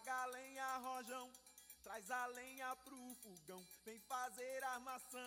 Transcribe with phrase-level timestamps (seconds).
[0.00, 1.30] Magalenha, rojão,
[1.82, 5.20] traz a lenha pro fogão, vem fazer armação.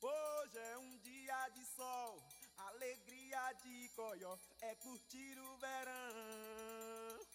[0.00, 2.22] Hoje é um dia de sol,
[2.58, 7.26] alegria de coió, é curtir o verão.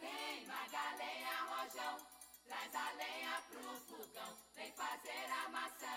[0.00, 1.98] Vem, Magalenha, rojão,
[2.46, 5.88] traz a lenha pro fogão, vem fazer armação.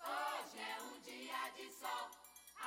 [0.00, 2.10] Hoje é um dia de sol,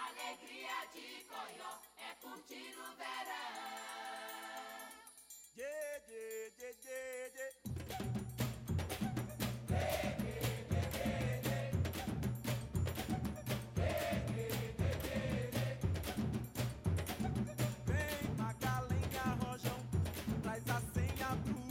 [0.10, 3.56] alegria de coió, é curtir o verão.
[5.58, 8.56] Yeah, yeah, yeah, yeah, yeah.
[17.86, 19.80] Vem, Magalenha, rojão,
[20.42, 21.65] traz a senha pro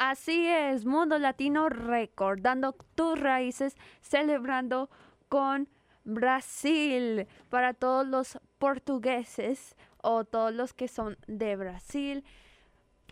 [0.00, 4.88] Así es, Mundo Latino recordando tus raíces, celebrando
[5.28, 5.68] con
[6.04, 12.24] Brasil para todos los portugueses o todos los que son de Brasil.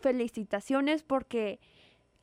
[0.00, 1.60] Felicitaciones porque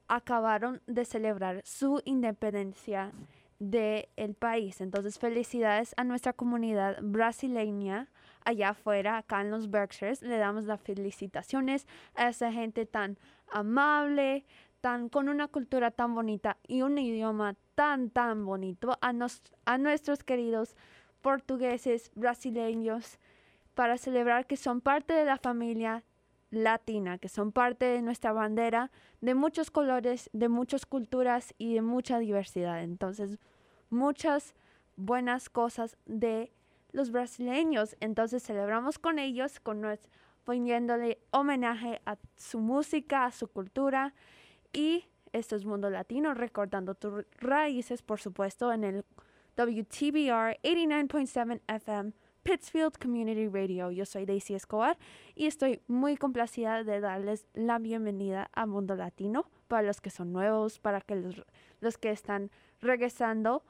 [0.07, 3.11] acabaron de celebrar su independencia
[3.59, 4.81] del país.
[4.81, 8.09] Entonces, felicidades a nuestra comunidad brasileña
[8.43, 10.23] allá afuera, acá en los Berkshires.
[10.23, 13.19] Le damos las felicitaciones a esa gente tan
[13.51, 14.45] amable,
[14.81, 18.97] tan con una cultura tan bonita y un idioma tan, tan bonito.
[19.01, 20.75] A, nos- a nuestros queridos
[21.21, 23.19] portugueses, brasileños,
[23.73, 26.03] para celebrar que son parte de la familia
[26.51, 28.91] latina, que son parte de nuestra bandera,
[29.21, 32.83] de muchos colores, de muchas culturas y de mucha diversidad.
[32.83, 33.39] Entonces,
[33.89, 34.53] muchas
[34.95, 36.51] buenas cosas de
[36.91, 37.97] los brasileños.
[37.99, 40.09] Entonces, celebramos con ellos, con nues-
[40.45, 44.13] poniéndole homenaje a su música, a su cultura
[44.71, 49.05] y esto es Mundo Latino, recordando tus raíces, por supuesto, en el
[49.57, 52.13] WTBR 89.7 FM
[52.43, 53.91] Pittsfield Community Radio.
[53.91, 54.97] Yo soy Daisy Escobar
[55.33, 60.31] y estoy muy complacida de darles la bienvenida a Mundo Latino para los que son
[60.31, 61.43] nuevos, para que los,
[61.81, 63.63] los que están regresando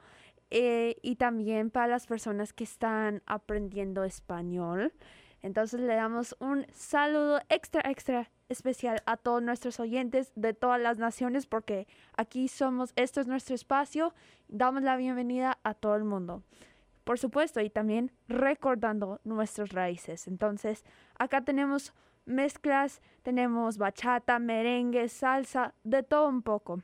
[0.50, 4.92] eh, y también para las personas que están aprendiendo español.
[5.46, 10.98] Entonces le damos un saludo extra, extra especial a todos nuestros oyentes de todas las
[10.98, 14.12] naciones porque aquí somos, esto es nuestro espacio,
[14.48, 16.42] damos la bienvenida a todo el mundo.
[17.04, 20.26] Por supuesto, y también recordando nuestras raíces.
[20.26, 20.84] Entonces,
[21.16, 21.94] acá tenemos
[22.24, 26.82] mezclas, tenemos bachata, merengue, salsa, de todo un poco.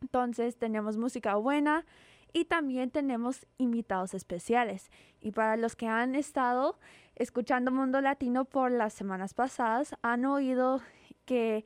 [0.00, 1.84] Entonces, tenemos música buena
[2.32, 4.90] y también tenemos invitados especiales.
[5.20, 6.78] Y para los que han estado
[7.18, 10.80] escuchando Mundo Latino por las semanas pasadas, han oído
[11.24, 11.64] que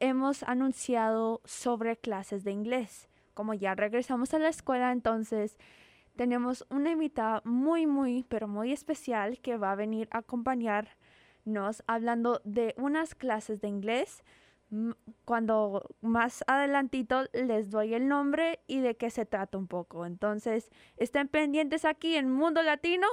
[0.00, 3.08] hemos anunciado sobre clases de inglés.
[3.34, 5.58] Como ya regresamos a la escuela, entonces
[6.16, 12.40] tenemos una invitada muy, muy, pero muy especial que va a venir a acompañarnos hablando
[12.44, 14.24] de unas clases de inglés.
[15.24, 20.06] Cuando más adelantito les doy el nombre y de qué se trata un poco.
[20.06, 23.06] Entonces, estén pendientes aquí en Mundo Latino.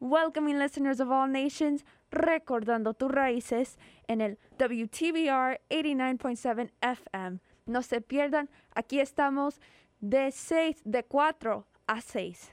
[0.00, 7.40] Welcoming listeners of all nations, recordando tus raíces en el WTBR 89.7 FM.
[7.66, 9.60] No se pierdan, aquí estamos
[10.00, 12.52] de 6, de 4 a 6.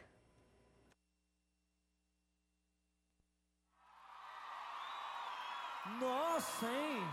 [6.00, 7.04] Nossa, hein?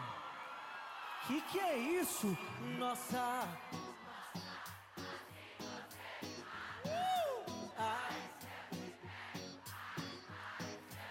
[1.28, 2.36] Que que é isso?
[2.78, 3.91] Nossa!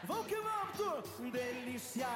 [0.04, 1.30] Vamos que vamos, tu!
[1.32, 2.08] Delícia!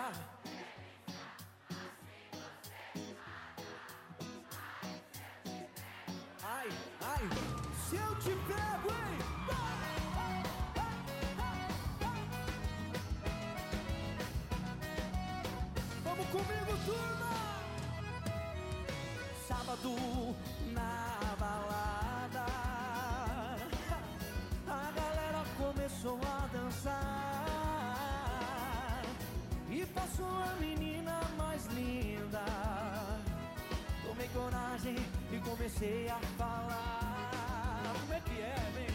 [6.43, 6.69] Ai,
[7.01, 7.29] ai!
[7.87, 9.19] Se eu te pego, hein?
[16.03, 17.35] Vamos comigo, turma!
[19.47, 20.35] Sábado
[20.73, 22.45] na balada,
[24.67, 26.44] a galera começou a
[29.95, 32.43] passou a menina mais linda.
[34.05, 34.95] Tomei coragem
[35.31, 37.93] e comecei a falar.
[38.01, 38.87] Como é que é, vem?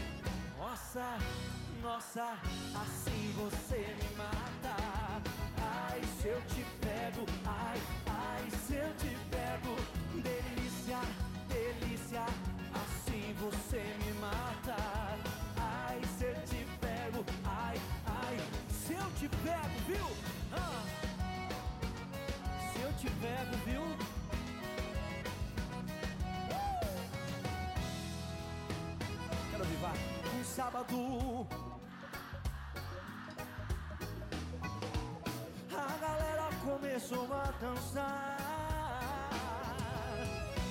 [0.57, 1.17] Nossa,
[1.81, 2.37] nossa,
[2.75, 4.80] assim você me mata.
[30.61, 31.47] Sábado.
[35.73, 38.37] A galera começou a dançar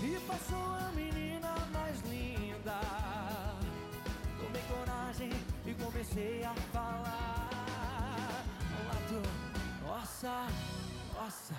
[0.00, 2.78] E passou a menina mais linda
[4.38, 5.32] Tomei coragem
[5.66, 7.50] e comecei a falar
[8.86, 9.22] Lato,
[9.84, 10.46] Nossa,
[11.16, 11.54] nossa,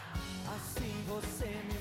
[0.55, 1.80] assim você me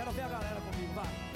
[0.00, 1.29] Quero ver a galera comigo, vai.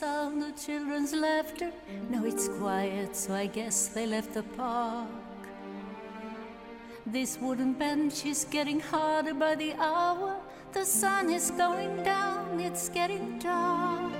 [0.00, 1.70] Sound of children's laughter.
[2.08, 5.08] Now it's quiet, so I guess they left the park.
[7.04, 10.40] This wooden bench is getting harder by the hour.
[10.72, 14.14] The sun is going down, it's getting dark.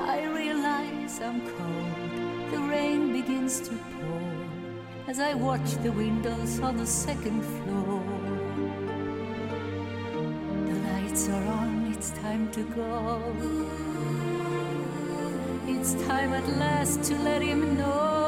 [0.00, 2.50] I realize I'm cold.
[2.52, 8.04] The rain begins to pour as I watch the windows on the second floor.
[10.70, 13.89] The lights are on, it's time to go.
[15.92, 18.20] It's time at last to let him know.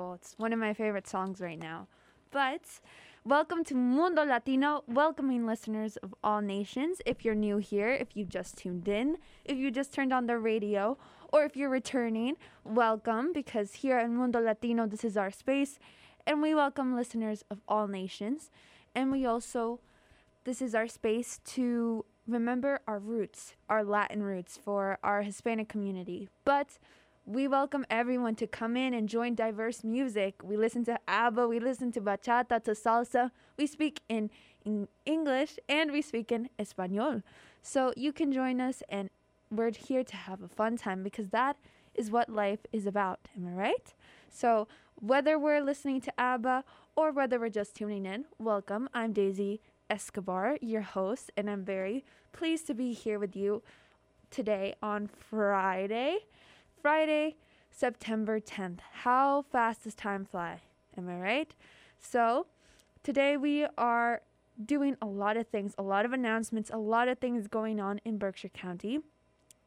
[0.00, 0.14] Wonderful.
[0.14, 1.86] It's one of my favorite songs right now.
[2.30, 2.62] But
[3.24, 7.02] welcome to Mundo Latino, welcoming listeners of all nations.
[7.04, 10.38] If you're new here, if you just tuned in, if you just turned on the
[10.38, 10.96] radio,
[11.32, 15.78] or if you're returning, welcome because here at Mundo Latino, this is our space,
[16.26, 18.50] and we welcome listeners of all nations.
[18.94, 19.80] And we also
[20.44, 26.30] this is our space to remember our roots, our Latin roots for our Hispanic community.
[26.46, 26.78] But
[27.30, 30.42] we welcome everyone to come in and join diverse music.
[30.42, 33.30] We listen to ABBA, we listen to bachata, to salsa.
[33.56, 34.30] We speak in,
[34.64, 37.22] in English and we speak in Espanol.
[37.62, 39.10] So you can join us and
[39.48, 41.56] we're here to have a fun time because that
[41.94, 43.20] is what life is about.
[43.36, 43.94] Am I right?
[44.28, 46.64] So whether we're listening to ABBA
[46.96, 48.88] or whether we're just tuning in, welcome.
[48.92, 53.62] I'm Daisy Escobar, your host, and I'm very pleased to be here with you
[54.32, 56.18] today on Friday.
[56.80, 57.36] Friday,
[57.70, 58.78] September 10th.
[59.02, 60.60] How fast does time fly?
[60.96, 61.54] Am I right?
[61.98, 62.46] So,
[63.02, 64.22] today we are
[64.64, 68.00] doing a lot of things, a lot of announcements, a lot of things going on
[68.04, 69.00] in Berkshire County.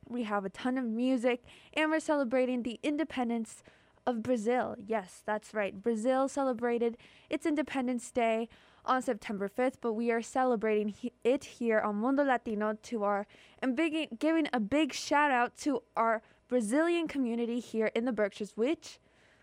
[0.09, 1.43] We have a ton of music,
[1.73, 3.61] and we're celebrating the independence
[4.07, 4.75] of Brazil.
[4.83, 5.81] Yes, that's right.
[5.81, 6.97] Brazil celebrated
[7.29, 8.49] its Independence Day
[8.85, 13.27] on September 5th, but we are celebrating it here on Mundo Latino to our
[13.61, 16.21] and big, giving a big shout out to our
[16.53, 18.99] Brazilian community here in the Berkshires, which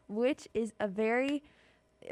[0.06, 1.42] which is a very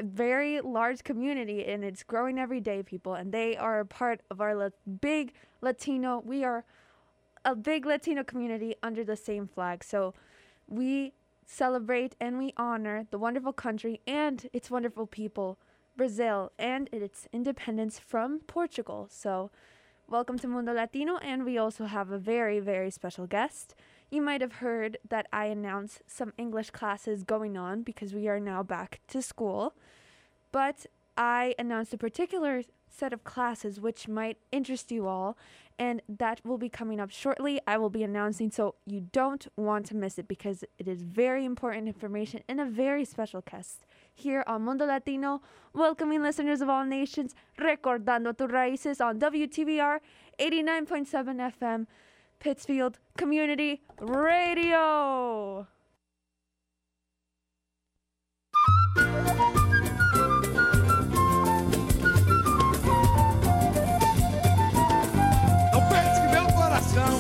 [0.01, 4.41] very large community and it's growing every day people and they are a part of
[4.41, 6.65] our la- big Latino we are
[7.45, 9.85] a big Latino community under the same flag.
[9.85, 10.15] So
[10.67, 11.13] we
[11.47, 15.59] celebrate and we honor the wonderful country and its wonderful people,
[15.97, 19.07] Brazil, and its independence from Portugal.
[19.09, 19.53] So,
[20.09, 23.77] welcome to Mundo Latino, and we also have a very, very special guest.
[24.11, 28.41] You might have heard that I announced some English classes going on because we are
[28.41, 29.75] now back to school.
[30.51, 30.87] But
[31.17, 35.37] I announced a particular set of classes which might interest you all,
[35.79, 37.61] and that will be coming up shortly.
[37.67, 41.45] I will be announcing, so you don't want to miss it because it is very
[41.45, 43.85] important information and a very special guest
[44.15, 45.43] here on Mundo Latino,
[45.75, 50.01] welcoming listeners of all nations, recordando tus raíces on WTVR
[50.41, 51.87] 89.7 FM,
[52.41, 55.67] Pittsfield Community Radio.
[65.73, 67.19] Não pense que meu coração,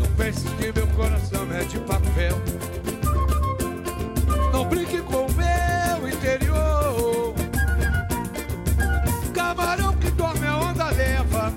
[0.00, 2.36] não pense que meu coração é de papel.
[4.52, 7.34] Não brinque com o meu interior.
[9.34, 11.52] Camarão que dorme a onda leva.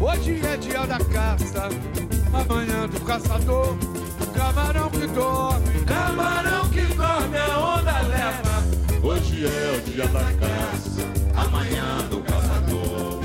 [0.00, 1.68] Hoje é dia da caça,
[2.32, 3.76] amanhã do caçador.
[4.34, 8.62] Camarão que dorme, camarão que dorme a onda leva.
[9.02, 11.02] Hoje é o dia da caça,
[11.36, 13.20] amanhã do caçador.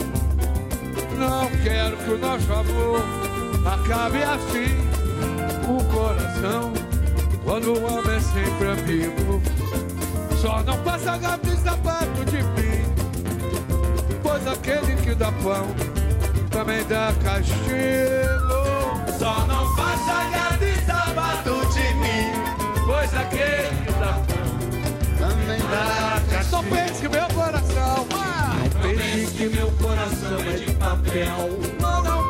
[1.18, 3.02] Não quero que o nosso amor
[3.66, 4.86] acabe assim.
[5.68, 6.74] O coração,
[7.44, 9.42] quando o homem é sempre amigo,
[10.42, 12.86] só não passa gato e sapato de mim.
[14.22, 15.68] Pois aquele que dá pão
[16.50, 18.75] também dá castigo.
[19.20, 22.32] Só não faça gato e sapato de mim,
[22.86, 24.46] Pois aquele que dá pão
[25.18, 31.60] também dá Só pense que meu coração, ah, Pense que meu coração é de papel.
[31.80, 32.25] não, não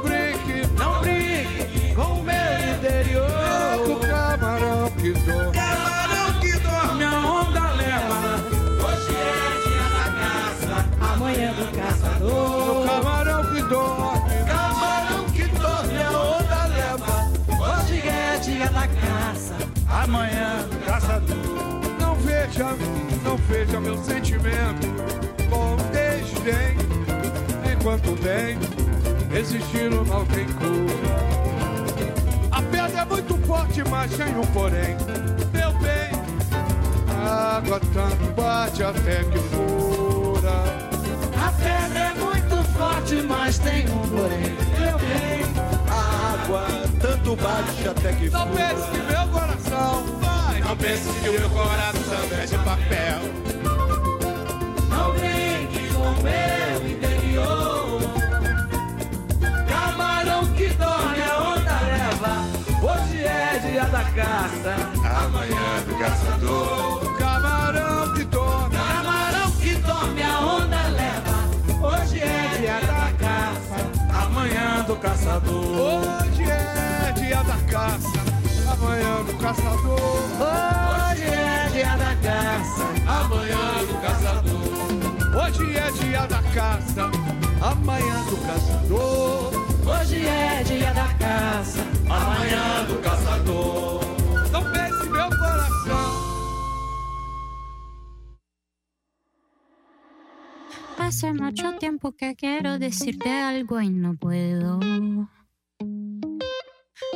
[22.58, 24.88] Não veja, não meu sentimento
[25.50, 26.78] com desdém.
[27.70, 28.58] Enquanto bem,
[29.38, 31.36] existir o mal tem cura.
[32.52, 34.96] A pedra é muito forte, mas tem um porém.
[35.52, 36.12] Meu bem,
[37.10, 40.64] a água tanto bate até que fura.
[41.46, 44.56] A pedra é muito forte, mas tem um porém.
[44.80, 45.46] Meu bem,
[45.90, 46.66] a água
[47.02, 50.35] tanto bate até que Não pense que meu coração.
[50.66, 53.20] Não pense que o meu coração é de papel.
[54.90, 58.02] Não brinque com o meu interior.
[59.70, 62.34] Camarão que dorme, a onda leva.
[62.82, 64.76] Hoje é dia da caça,
[65.24, 67.16] amanhã do caçador.
[67.20, 68.76] Camarão que dorme.
[68.76, 71.38] Camarão que dorme, a onda leva.
[71.88, 75.64] Hoje é dia da caça, amanhã do caçador.
[75.64, 78.25] Hoje é dia da caça,
[78.86, 80.22] amanhã do caçador.
[80.46, 84.66] Hoje é dia da caça, amanhã do caçador.
[85.36, 87.12] Hoje é dia da caça,
[87.62, 89.52] amanhã do caçador.
[89.86, 94.02] Hoje é dia da caça, amanhã do caçador.
[94.52, 96.36] Não pense meu coração.
[100.98, 104.80] Hace mucho tiempo que quiero decirte algo y no puedo.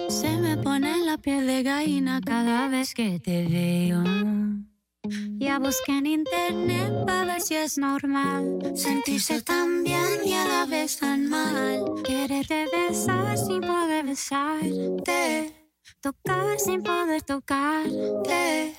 [0.10, 4.04] Se me pone la piel de gallina cada vez que te veo.
[5.40, 10.66] Ya busqué en internet para ver si es normal sentirse tan bien y a la
[10.66, 11.86] vez tan mal.
[12.04, 15.54] Quererte besar sin poder besarte,
[16.02, 18.76] tocar sin poder tocarte.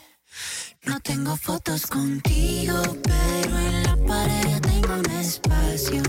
[0.84, 6.02] No tengo fotos contigo, pero en la pared tengo un espacio.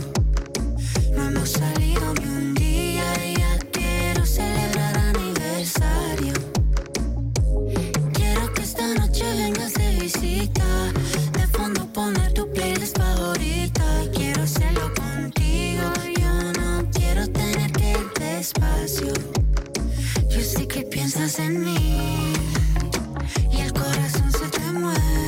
[1.15, 4.70] No hemos salido ni un día y ya quiero celebrar
[8.13, 10.91] Quiero que esta noche vengas de visita.
[11.33, 13.85] De fondo poner tu playlist favorita.
[14.11, 15.83] Quiero hacerlo contigo.
[16.19, 19.13] Yo no quiero tener que ir despacio.
[20.31, 22.33] Yo sé que piensas en mí.
[23.51, 25.20] Y el corazón se te mueve.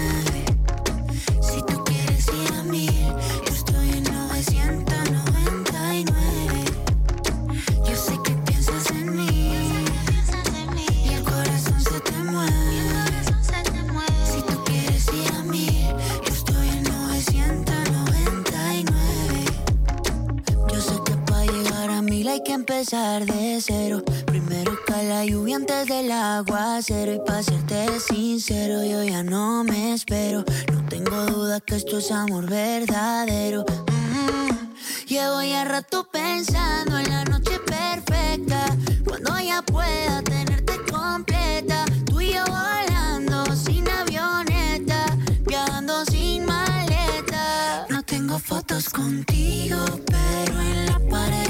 [22.34, 24.02] hay que empezar de cero.
[24.26, 27.14] Primero cae la lluvia antes del aguacero.
[27.14, 30.44] Y para serte sincero, yo ya no me espero.
[30.72, 33.66] No tengo duda que esto es amor verdadero.
[33.66, 35.08] Mm-hmm.
[35.08, 38.66] Llevo ya rato pensando en la noche perfecta.
[39.08, 41.86] Cuando ya pueda tenerte completa.
[42.06, 45.06] Tú y yo volando sin avioneta.
[45.46, 47.86] Viajando sin maleta.
[47.90, 51.43] No tengo fotos contigo, pero en la pared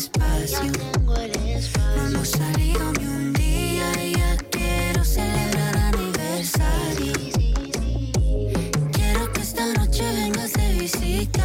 [0.00, 0.60] despacio.
[1.96, 7.12] No hemos salido ni un día y ya quiero celebrar aniversario.
[8.92, 11.44] Quiero que esta noche vengas de visita.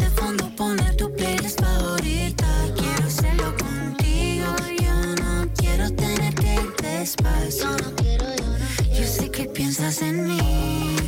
[0.00, 2.46] De fondo poner tu playlist favorita.
[2.74, 4.54] Quiero hacerlo contigo.
[4.82, 7.76] Yo no quiero tener que ir despacio.
[8.98, 11.03] Yo sé que piensas en mí.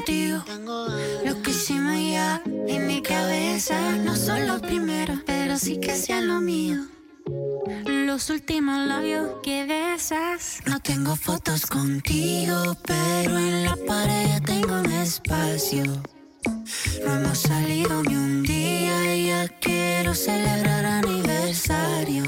[0.00, 0.42] contigo.
[1.24, 6.26] Lo que hicimos ya en mi cabeza no son los primeros, pero sí que sean
[6.26, 6.86] lo mío.
[7.86, 10.60] Los últimos labios que besas.
[10.66, 15.84] No tengo fotos contigo, pero en la pared tengo un espacio.
[17.04, 22.24] No hemos salido ni un día y ya quiero celebrar aniversario.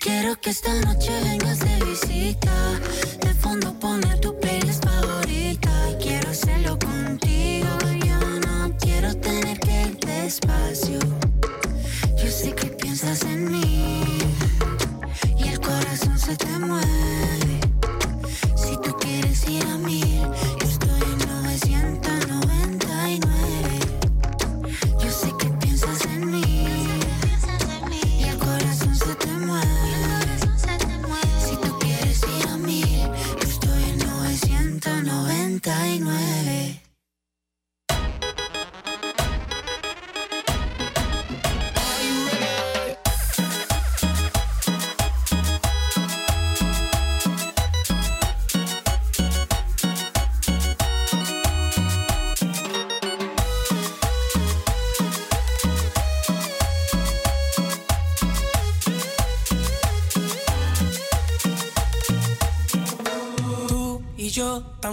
[0.00, 2.54] Quiero que esta noche vengas de visita.
[3.20, 4.27] De fondo pone tu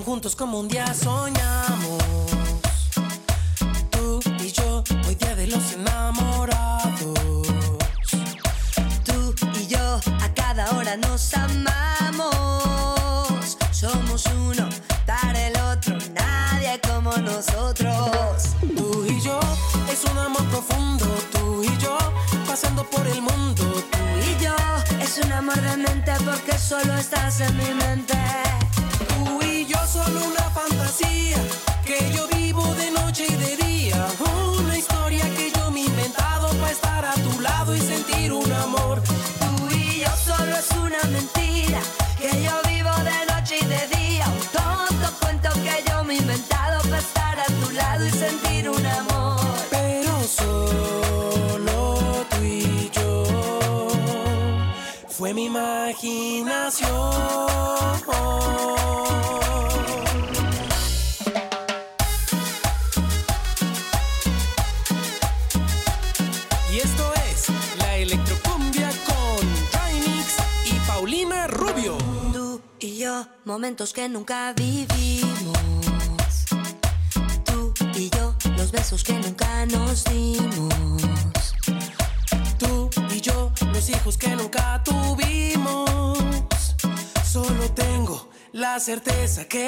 [0.03, 1.44] juntos como un día soñamos.
[73.75, 75.57] que nunca vivimos.
[77.43, 81.53] Tú y yo, los besos que nunca nos dimos.
[82.57, 86.17] Tú y yo, los hijos que nunca tuvimos.
[87.29, 89.64] Solo tengo la certeza que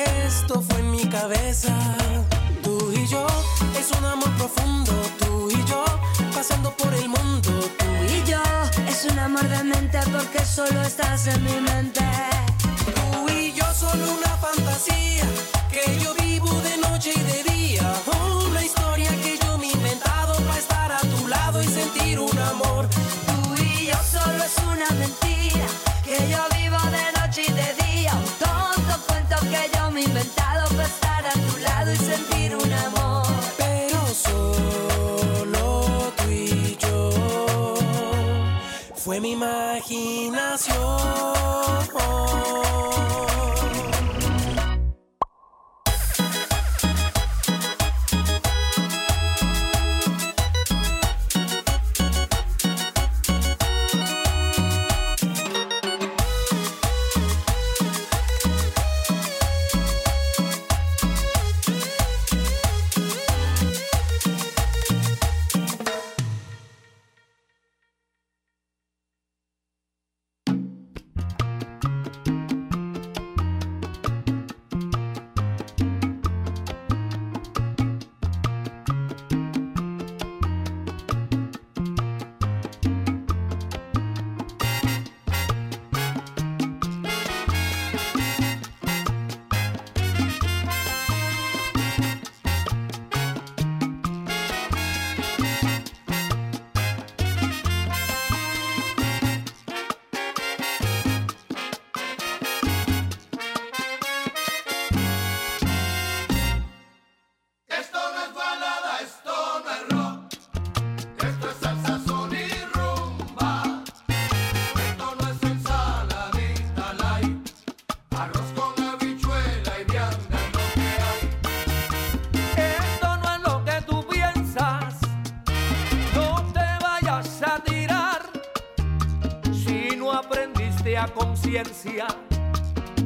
[131.14, 132.08] conciencia,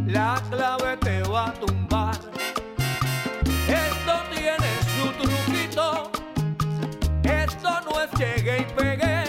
[0.05, 2.15] la clave te va a tumbar.
[3.67, 6.11] Esto tiene su truquito,
[7.23, 9.23] esto no es llegue y pegué,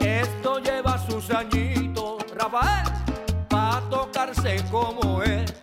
[0.00, 2.86] esto lleva sus añitos, Rafael,
[3.48, 5.61] para tocarse como es.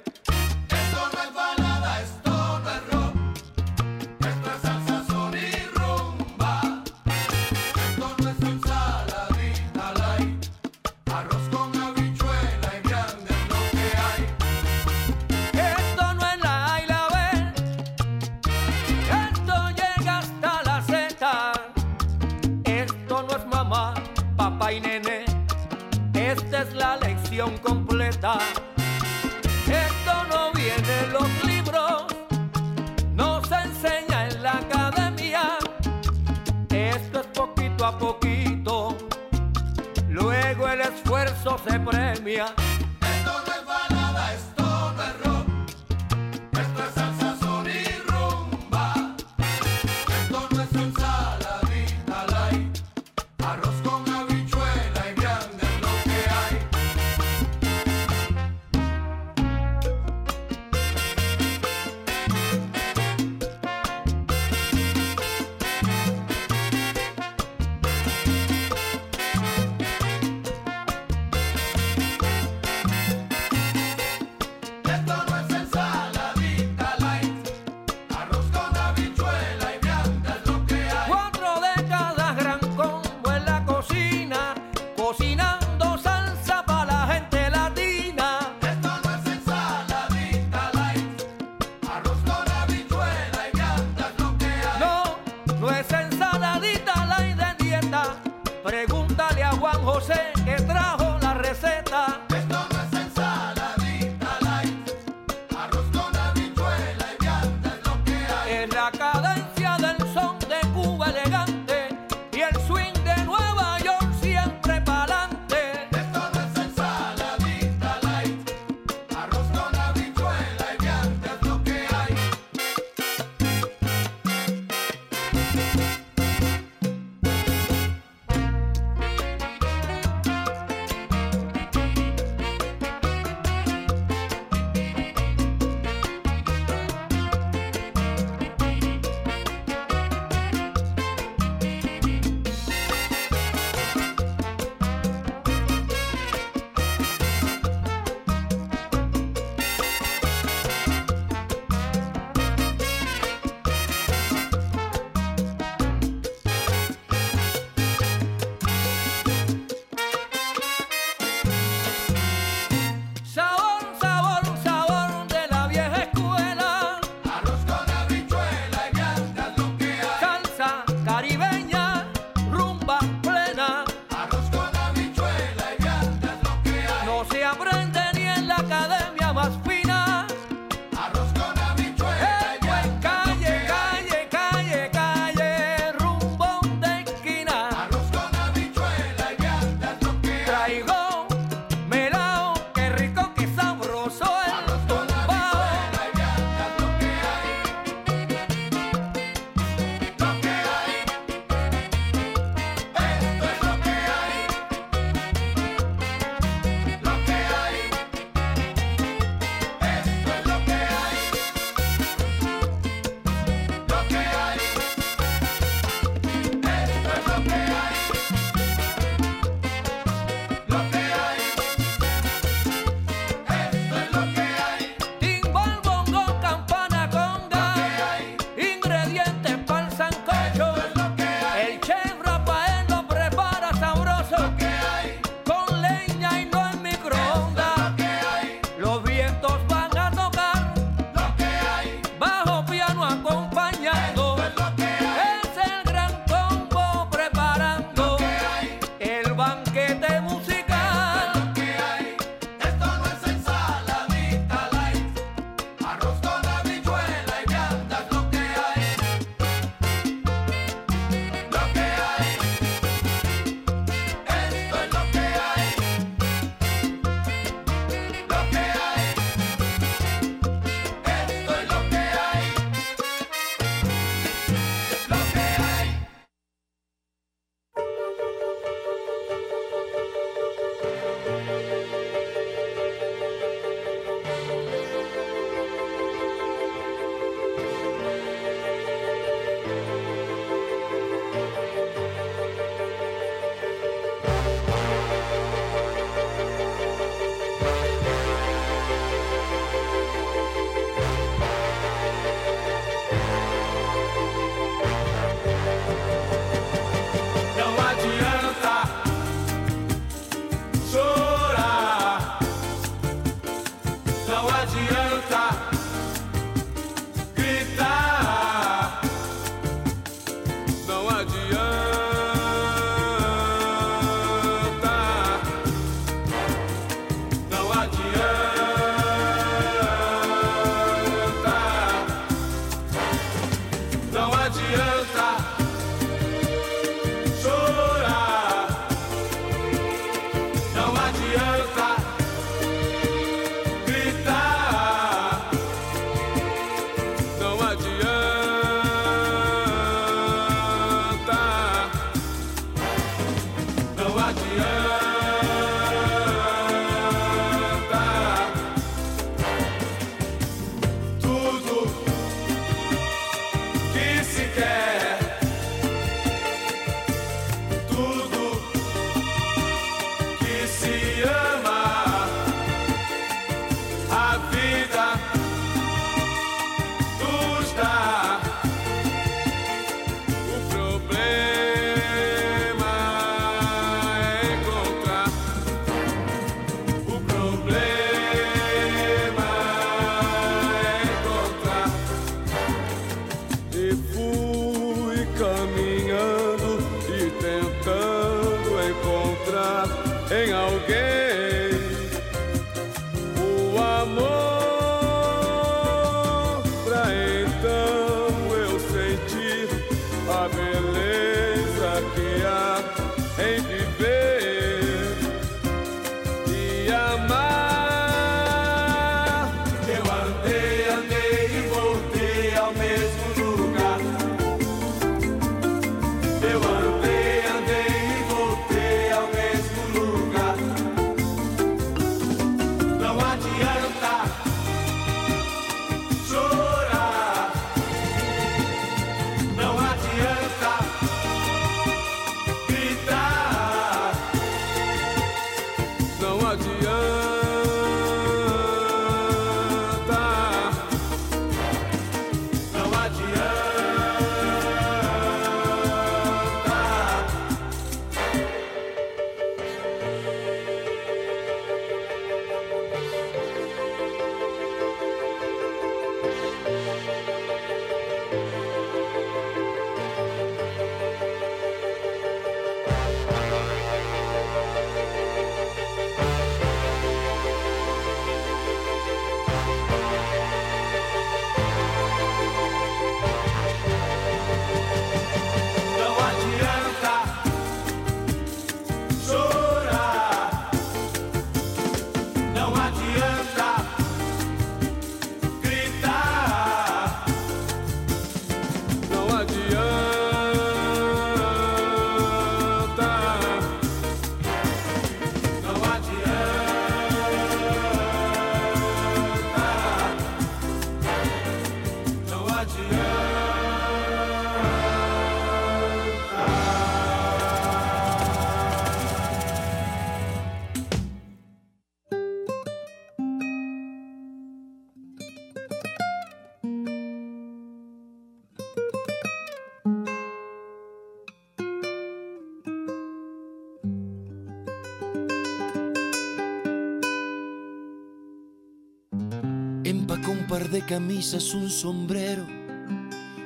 [540.79, 542.45] De camisas, un sombrero,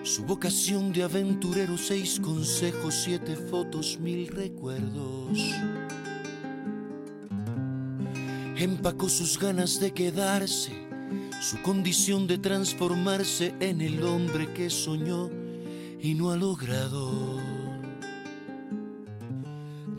[0.03, 5.39] su vocación de aventurero, seis consejos, siete fotos, mil recuerdos.
[8.55, 10.73] Empacó sus ganas de quedarse,
[11.41, 15.31] su condición de transformarse en el hombre que soñó
[15.99, 17.41] y no ha logrado.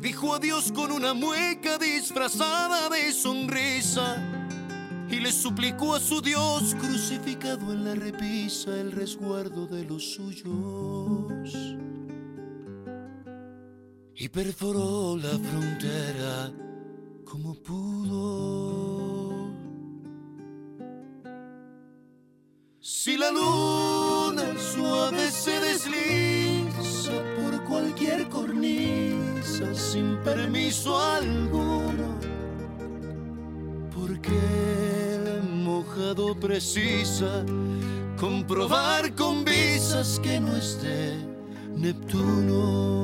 [0.01, 4.34] Dijo adiós con una mueca disfrazada de sonrisa
[5.15, 11.55] y le suplicó a su Dios crucificado en la repisa el resguardo de los suyos.
[14.17, 16.53] Y perforó la frontera
[17.25, 19.35] como pudo.
[22.81, 31.93] Si la luna suave se desliza por cualquier cornisa sin permiso alguno,
[36.15, 37.45] precisa
[38.19, 41.17] comprobar con visas que no es de
[41.77, 42.95] Neptuno.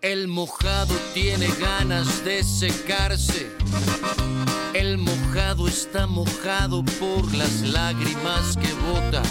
[0.00, 3.46] El mojado tiene ganas de secarse
[4.72, 9.22] El mojado está mojado por las lágrimas que bota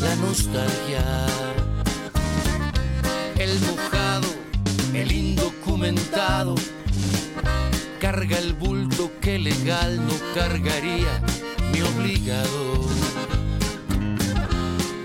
[0.00, 1.26] la nostalgia.
[3.38, 4.28] El mojado,
[5.00, 6.56] el indocumentado,
[8.00, 11.22] carga el bulto que legal no cargaría
[11.72, 12.84] mi obligado.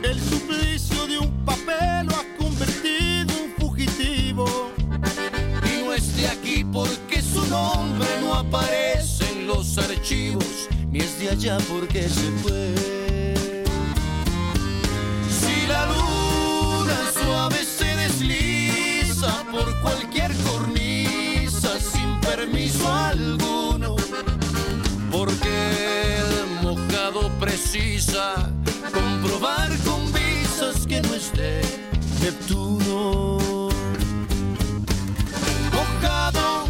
[0.03, 4.71] El suplicio de un papel lo ha convertido en fugitivo.
[5.63, 11.19] Y no es de aquí porque su nombre no aparece en los archivos, ni es
[11.19, 13.63] de allá porque se fue.
[15.29, 16.22] Si la luna
[19.54, 23.95] por cualquier cornisa sin permiso alguno,
[25.12, 28.49] porque el mojado precisa
[28.91, 31.62] comprobar con visas que no es de
[32.20, 33.38] Neptuno.
[35.72, 36.66] Mojado,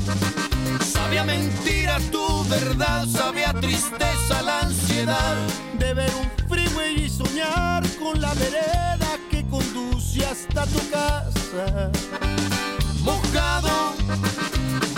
[0.84, 5.38] sabe a mentira tu verdad, sabe a tristeza la ansiedad.
[5.80, 11.92] De ver un freeway y soñar con la vereda que conduce hasta tu casa.
[13.04, 13.93] Mojado,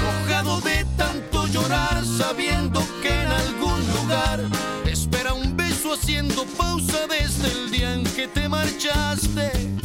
[0.04, 4.40] mojado de tanto llorar, sabiendo que en algún lugar
[4.86, 9.76] espera un beso haciendo pausa desde el día en que te marchaste.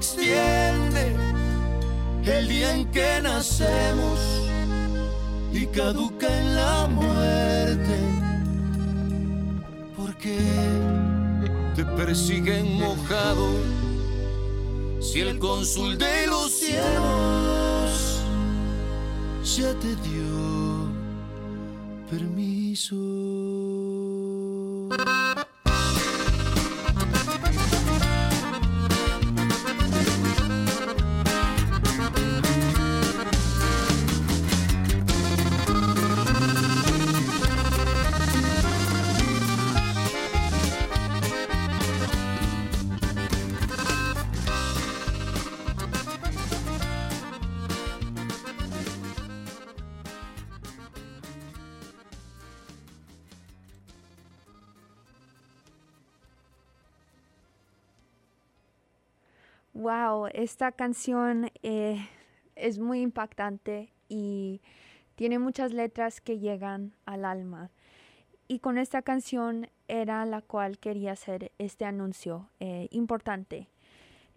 [0.00, 1.14] Extiende
[2.24, 4.18] el día en que nacemos
[5.52, 7.98] y caduca en la muerte.
[9.94, 10.38] Porque
[11.76, 13.46] te persiguen mojado
[15.02, 18.22] si el cónsul de los cielos
[19.54, 20.88] ya te dio
[22.08, 22.96] permiso.
[60.34, 62.06] Esta canción eh,
[62.56, 64.60] es muy impactante y
[65.14, 67.70] tiene muchas letras que llegan al alma.
[68.48, 73.68] Y con esta canción era la cual quería hacer este anuncio eh, importante.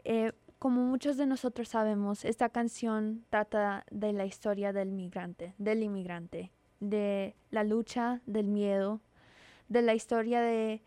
[0.03, 5.83] Eh, como muchos de nosotros sabemos, esta canción trata de la historia del migrante, del
[5.83, 9.01] inmigrante, de la lucha, del miedo,
[9.67, 10.81] de la historia de,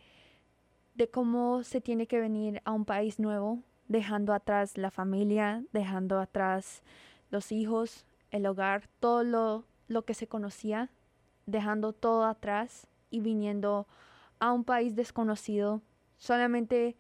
[0.94, 6.18] de cómo se tiene que venir a un país nuevo, dejando atrás la familia, dejando
[6.18, 6.82] atrás
[7.30, 10.91] los hijos, el hogar, todo lo, lo que se conocía,
[11.47, 13.87] dejando todo atrás y viniendo
[14.39, 15.80] a un país desconocido,
[16.18, 16.97] solamente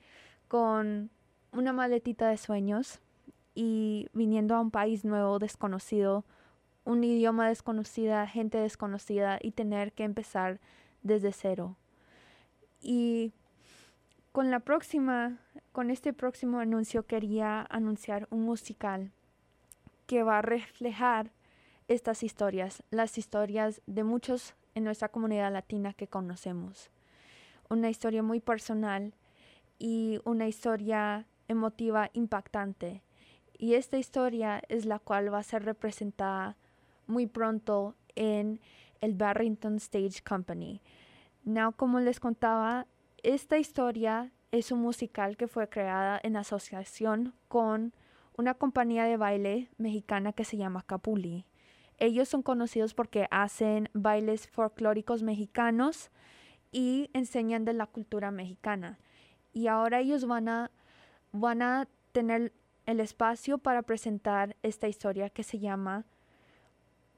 [0.48, 1.10] con
[1.52, 3.00] una maletita de sueños
[3.54, 6.24] y viniendo a un país nuevo, desconocido,
[6.84, 10.60] un idioma desconocida, gente desconocida y tener que empezar
[11.02, 11.76] desde cero.
[12.80, 13.32] Y
[14.36, 15.38] con la próxima,
[15.72, 19.10] con este próximo anuncio quería anunciar un musical
[20.06, 21.30] que va a reflejar
[21.88, 26.90] estas historias, las historias de muchos en nuestra comunidad latina que conocemos.
[27.70, 29.14] Una historia muy personal
[29.78, 33.02] y una historia emotiva impactante.
[33.56, 36.58] Y esta historia es la cual va a ser representada
[37.06, 38.60] muy pronto en
[39.00, 40.82] el Barrington Stage Company.
[41.42, 42.86] Now, como les contaba,
[43.26, 47.92] esta historia es un musical que fue creada en asociación con
[48.36, 51.44] una compañía de baile mexicana que se llama Capuli.
[51.98, 56.12] Ellos son conocidos porque hacen bailes folclóricos mexicanos
[56.70, 58.96] y enseñan de la cultura mexicana.
[59.52, 60.70] Y ahora ellos van a,
[61.32, 62.52] van a tener
[62.84, 66.04] el espacio para presentar esta historia que se llama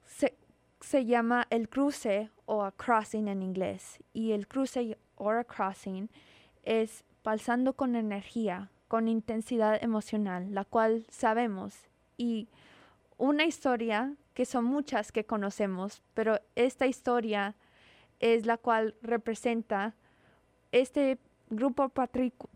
[0.07, 0.39] se,
[0.81, 4.03] se llama El Cruce o A Crossing en inglés.
[4.15, 6.09] Y el cruce or a crossing
[6.62, 12.49] es pulsando con energía, con intensidad emocional, la cual sabemos y
[13.16, 17.57] una historia que son muchas que conocemos, pero esta historia
[18.21, 19.95] es la cual representa
[20.73, 21.19] este
[21.51, 21.91] grupo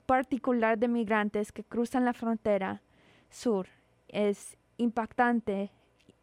[0.06, 2.82] particular de migrantes que cruzan la frontera
[3.30, 3.68] sur.
[4.08, 5.70] Es impactante,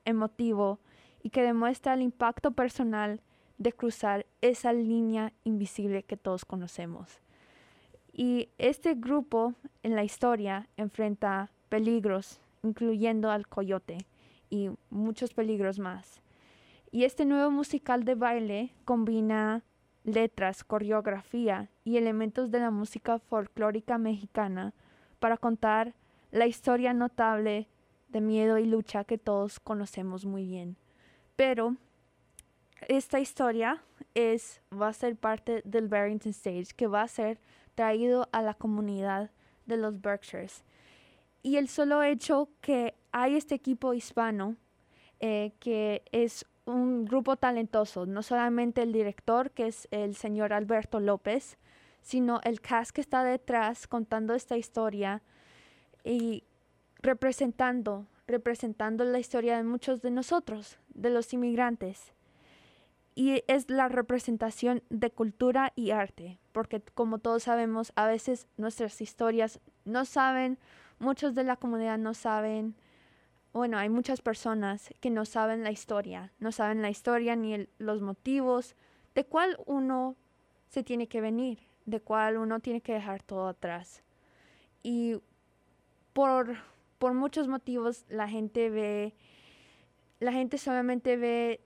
[0.06, 0.80] emotivo
[1.24, 3.22] y que demuestra el impacto personal
[3.60, 7.20] de cruzar esa línea invisible que todos conocemos.
[8.12, 9.54] Y este grupo
[9.84, 14.00] en la historia enfrenta peligros, incluyendo al coyote
[14.50, 16.22] y muchos peligros más.
[16.92, 19.64] Y este nuevo musical de baile combina
[20.04, 24.74] letras, coreografía y elementos de la música folclórica mexicana
[25.20, 25.94] para contar
[26.32, 27.68] la historia notable
[28.08, 30.78] de miedo y lucha que todos conocemos muy bien.
[31.36, 31.76] Pero
[32.88, 33.82] esta historia
[34.14, 37.40] es, va a ser parte del Barrington Stage que va a ser
[37.76, 39.32] traído a la comunidad
[39.66, 40.64] de los Berkshires.
[41.44, 44.56] Y el solo hecho que hay este equipo hispano,
[45.20, 51.00] eh, que es un grupo talentoso, no solamente el director, que es el señor Alberto
[51.00, 51.58] López,
[52.02, 55.22] sino el cast que está detrás contando esta historia
[56.04, 56.44] y
[57.02, 62.14] representando, representando la historia de muchos de nosotros, de los inmigrantes.
[63.20, 69.02] Y es la representación de cultura y arte, porque como todos sabemos, a veces nuestras
[69.02, 70.58] historias no saben,
[71.00, 72.76] muchos de la comunidad no saben,
[73.52, 78.02] bueno, hay muchas personas que no saben la historia, no saben la historia ni los
[78.02, 78.78] motivos
[79.16, 80.16] de cuál uno
[80.70, 84.02] se tiene que venir, de cuál uno tiene que dejar todo atrás.
[84.82, 85.18] Y
[86.14, 86.56] por,
[86.98, 89.14] por muchos motivos la gente ve,
[90.22, 91.60] la gente solamente ve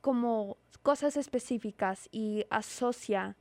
[0.00, 3.36] como cosas específicas y asocia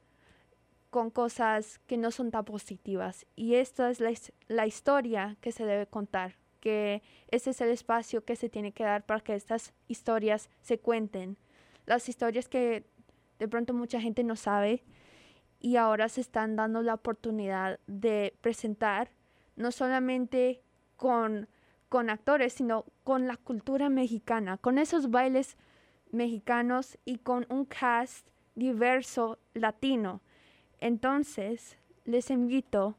[0.89, 3.25] con cosas que no son tan positivas.
[3.35, 4.11] Y esta es la,
[4.47, 8.83] la historia que se debe contar, que ese es el espacio que se tiene que
[8.83, 11.37] dar para que estas historias se cuenten.
[11.85, 12.85] Las historias que
[13.39, 14.83] de pronto mucha gente no sabe
[15.59, 19.11] y ahora se están dando la oportunidad de presentar
[19.55, 20.61] no solamente
[20.95, 21.47] con,
[21.89, 25.57] con actores, sino con la cultura mexicana, con esos bailes
[26.15, 30.21] mexicanos y con un cast diverso latino.
[30.79, 32.95] Entonces, les invito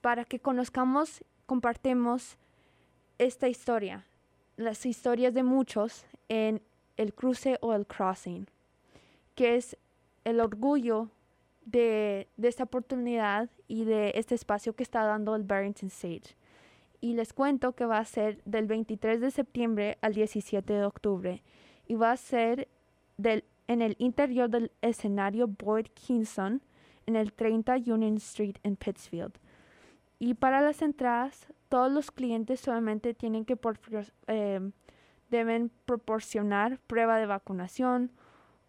[0.00, 2.36] para que conozcamos, compartemos
[3.18, 4.04] esta historia,
[4.56, 6.60] las historias de muchos en
[6.96, 8.46] el cruce o el crossing,
[9.34, 9.76] que es
[10.24, 11.08] el orgullo
[11.64, 16.36] de, esta oportunidad y de este espacio que está dando el Barrington Stage.
[17.00, 21.42] Y les cuento que va a ser del 23 de septiembre al 17 de octubre
[21.92, 22.68] y va a ser
[23.18, 26.62] del, en el interior del escenario Boyd Kingston
[27.04, 29.34] en el 30 Union Street en Pittsfield.
[30.18, 33.78] Y para las entradas, todos los clientes solamente tienen que por-
[34.26, 34.70] eh,
[35.30, 38.10] deben proporcionar prueba de vacunación,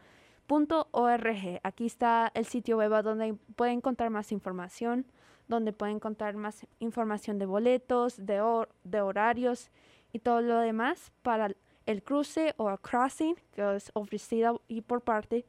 [0.48, 1.60] punto .org.
[1.64, 5.06] Aquí está el sitio web donde puede encontrar más información,
[5.48, 8.42] donde puede encontrar más información de boletos, de,
[8.84, 9.70] de horarios
[10.14, 11.52] y todo lo demás para
[11.88, 15.46] el cruce o crossing que es ofrecido y por parte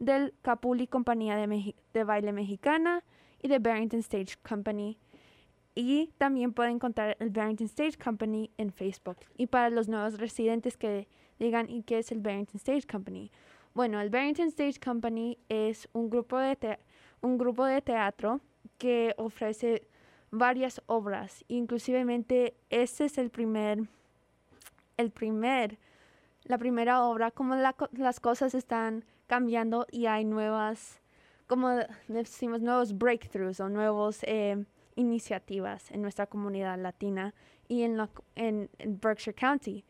[0.00, 3.04] del Capuli Compañía de, Baile Mexicana
[3.40, 4.98] y de Barrington Stage Company.
[5.74, 9.18] Y también pueden encontrar el Barrington Stage Company en Facebook.
[9.38, 11.06] Y para los nuevos residentes que
[11.38, 13.30] digan, ¿y qué es el Barrington Stage Company?
[13.74, 16.78] Bueno, el Barrington Stage Company es un grupo de,
[17.20, 18.40] un grupo de teatro
[18.76, 19.86] que ofrece
[20.32, 21.44] varias obras.
[21.48, 23.84] Inclusivemente, este es el primer,
[24.96, 25.78] el primer,
[26.44, 31.00] la primera obra, como la las cosas están cambiando y hay nuevas,
[31.46, 31.70] como
[32.08, 34.64] decimos, nuevos breakthroughs o nuevos eh,
[34.96, 37.34] iniciativas en nuestra comunidad latina
[37.68, 39.84] y en, la en Berkshire County.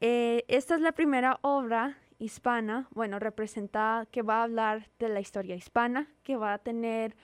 [0.00, 5.20] Eh, esta es la primera obra hispana, bueno, representada, que va a hablar de la
[5.20, 7.16] historia hispana, que va a tener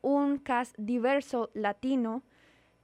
[0.00, 2.22] un cast diverso latino,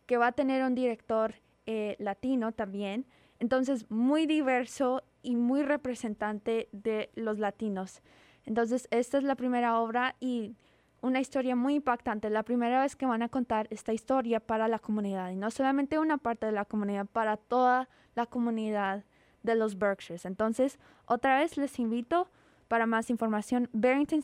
[0.06, 1.34] que va a tener un director
[1.66, 3.06] eh, latino también.
[3.40, 8.02] Entonces, muy diverso y muy representante de los latinos.
[8.44, 10.56] Entonces, esta es la primera obra y
[11.00, 12.30] una historia muy impactante.
[12.30, 15.30] La primera vez que van a contar esta historia para la comunidad.
[15.30, 19.04] Y no solamente una parte de la comunidad, para toda la comunidad
[19.42, 20.26] de los Berkshires.
[20.26, 22.28] Entonces, otra vez les invito
[22.68, 24.22] para más información, Barrington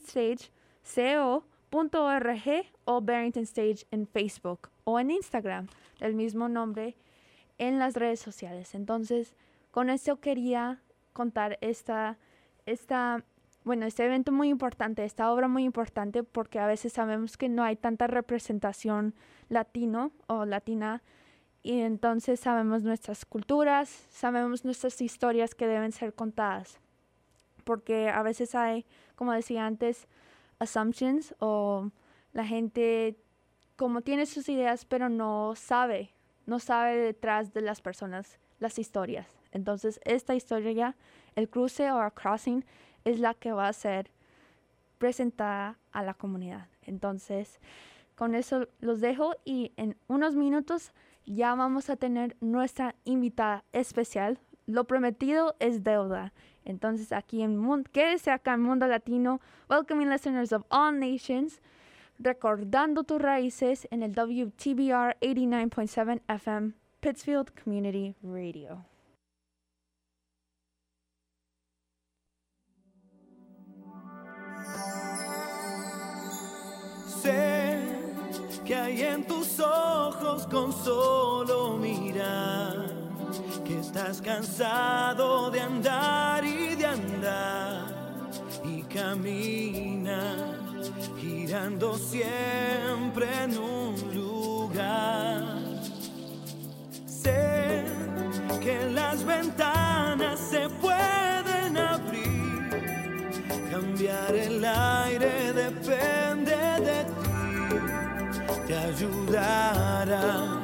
[2.85, 5.67] o Barrington Stage en Facebook o en Instagram,
[6.01, 6.97] el mismo nombre
[7.59, 8.75] en las redes sociales.
[8.75, 9.35] Entonces,
[9.71, 10.81] con esto quería
[11.13, 12.19] contar esta,
[12.67, 13.25] esta,
[13.65, 17.63] bueno, este evento muy importante, esta obra muy importante, porque a veces sabemos que no
[17.63, 19.15] hay tanta representación
[19.49, 21.03] latino o latina
[21.63, 26.79] y entonces sabemos nuestras culturas, sabemos nuestras historias que deben ser contadas,
[27.65, 28.87] porque a veces hay,
[29.17, 30.07] como decía antes,
[30.59, 31.91] assumptions o
[32.33, 33.17] la gente
[33.77, 36.16] como tiene sus ideas pero no sabe,
[36.47, 39.27] no sabe detrás de las personas las historias.
[39.53, 40.97] Entonces esta historia
[41.37, 42.65] el cruce o el crossing,
[43.05, 44.11] es la que va a ser
[44.99, 46.67] presentada a la comunidad.
[46.83, 47.61] Entonces,
[48.17, 50.93] con eso los dejo y en unos minutos
[51.27, 54.41] ya vamos a tener nuestra invitada especial.
[54.67, 56.33] Lo prometido es deuda.
[56.65, 61.61] Entonces, aquí en Mundo, quédese acá en Mundo Latino, welcoming listeners of all nations,
[62.19, 68.85] recordando tus raíces en el WTBR 89.7 FM, Pittsfield Community Radio.
[77.23, 77.79] Sé
[78.65, 82.87] que hay en tus ojos con solo mirar
[83.65, 87.85] que estás cansado de andar y de andar
[88.65, 90.66] y camina
[91.21, 95.45] girando siempre en un lugar.
[97.07, 97.85] Sé
[98.61, 102.71] que las ventanas se pueden abrir,
[103.71, 106.57] cambiar el aire depende
[106.89, 107.37] de ti,
[108.67, 110.61] te ayudará,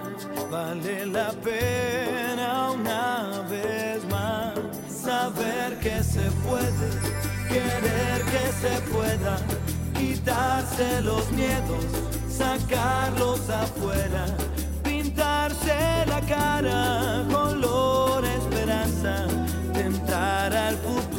[0.50, 4.54] vale la pena una vez más
[4.88, 6.88] saber que se puede,
[7.48, 9.36] querer que se pueda,
[10.22, 11.84] quitarse los miedos,
[12.28, 14.26] sacarlos afuera,
[14.84, 19.26] pintarse la cara, color esperanza,
[19.72, 21.11] tentar al futuro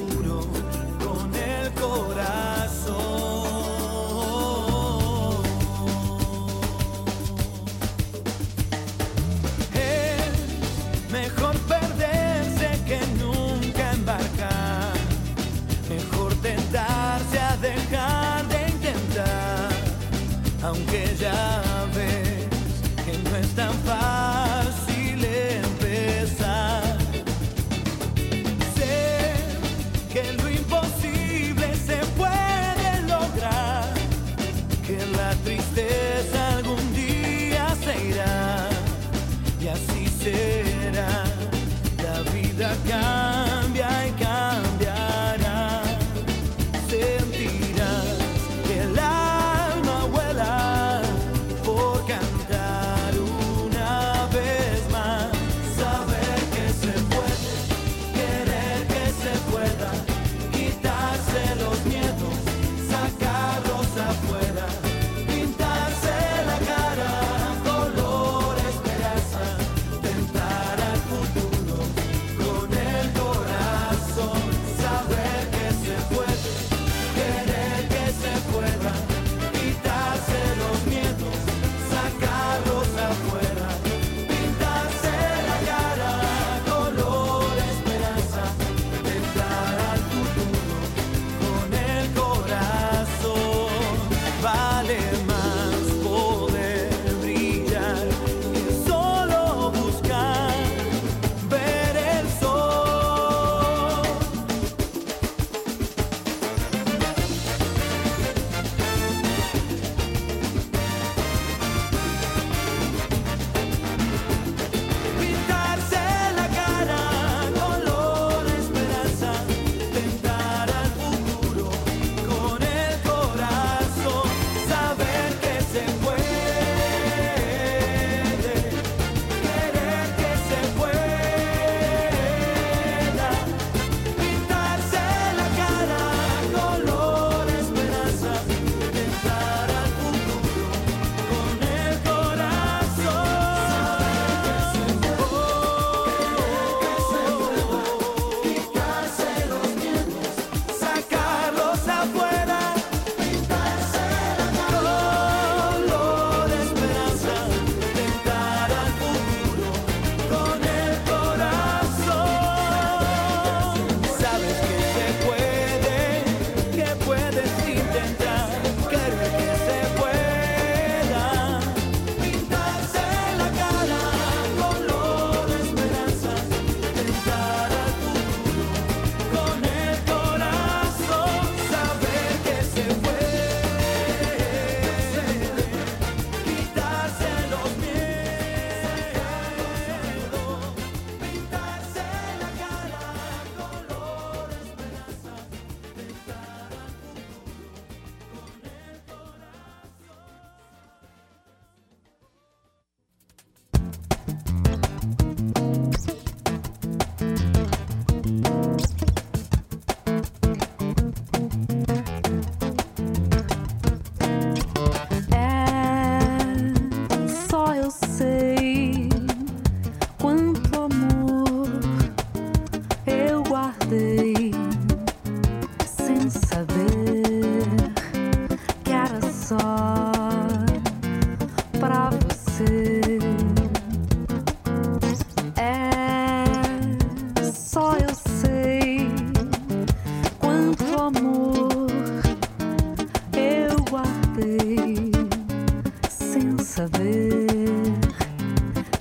[246.63, 247.45] saber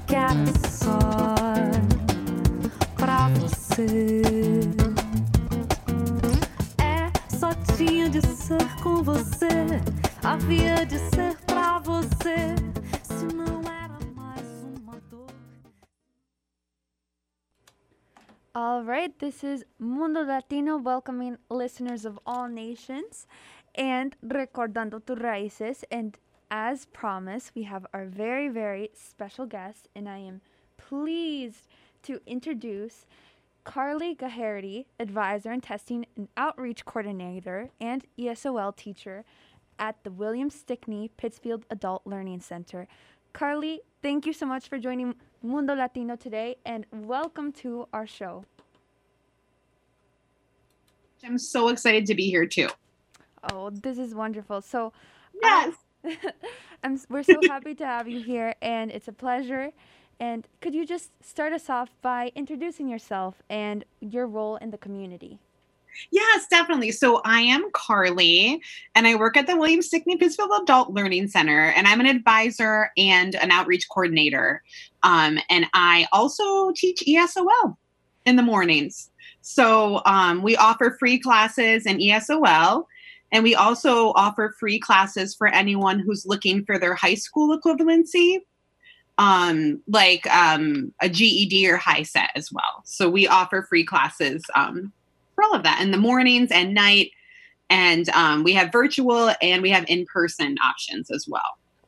[0.07, 0.31] que há
[0.69, 0.99] só
[2.97, 4.23] pra você.
[6.79, 9.49] É, só tinha de ser com você,
[10.25, 12.57] havia de ser pra você.
[13.05, 15.31] Se não era mais uma dor.
[18.55, 23.29] Alright, this is Mundo Latino welcoming listeners of all nations
[23.79, 26.19] and Recordando tus Raíces and
[26.53, 30.43] as promised, we have our very, very special guest, and I am
[30.77, 31.67] pleased
[32.03, 33.07] to introduce
[33.65, 39.25] Carly Gaherty, advisor and testing and outreach coordinator and ESOL teacher
[39.79, 42.87] at the William Stickney Pittsfield Adult Learning Center.
[43.33, 48.45] Carly, thank you so much for joining Mundo Latino today and welcome to our show.
[51.25, 52.69] I'm so excited to be here too.
[53.51, 54.61] Oh, this is wonderful.
[54.61, 54.91] So, uh,
[55.41, 55.75] Yes.
[56.85, 59.73] I'm, we're so happy to have you here and it's a pleasure.
[60.21, 64.79] And could you just start us off by introducing yourself and your role in the
[64.79, 65.39] community?
[66.11, 66.91] Yes, definitely.
[66.91, 68.63] So I am Carly,
[68.95, 72.91] and I work at the William Stickney Pittsfield Adult Learning Center, and I'm an advisor
[72.97, 74.63] and an outreach coordinator.
[75.03, 77.77] Um, and I also teach ESOL
[78.25, 79.11] in the mornings.
[79.43, 82.87] So um, we offer free classes in ESOL,
[83.33, 88.41] and we also offer free classes for anyone who's looking for their high school equivalency.
[89.19, 92.83] Um, like um, a GED or high set as well.
[92.85, 94.91] So we offer free classes um,
[95.35, 97.11] for all of that in the mornings and night.
[97.69, 101.43] And um, we have virtual and we have in person options as well.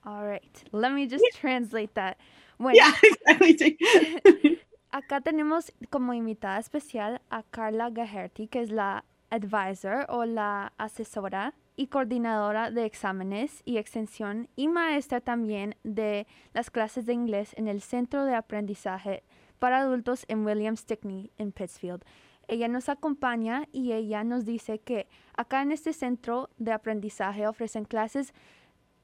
[0.07, 2.19] All right, let me just translate that.
[2.59, 4.61] Bueno, Yeah, exactly.
[4.95, 9.05] acá tenemos como invitada especial a Carla Gaherty, que es la
[9.35, 16.71] advisor o la asesora y coordinadora de exámenes y extensión y maestra también de las
[16.71, 19.25] clases de inglés en el Centro de Aprendizaje
[19.59, 22.05] para Adultos en William Stickney en Pittsfield.
[22.47, 27.85] Ella nos acompaña y ella nos dice que acá en este centro de aprendizaje ofrecen
[27.85, 28.35] clases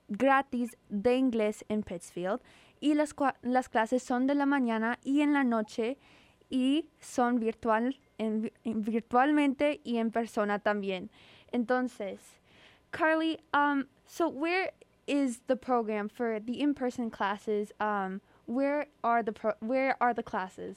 [0.09, 2.41] gratis de inglés en Pittsfield
[2.81, 5.99] y las, las clases son de la mañana y en la noche
[6.51, 11.09] y son virtual, en en- virtualmente y en persona también.
[11.53, 12.19] Entonces,
[12.93, 14.71] Carly, um, so where
[15.07, 17.73] is the program for the in-person classes?
[17.81, 20.77] Um, where are the pro- where are the classes?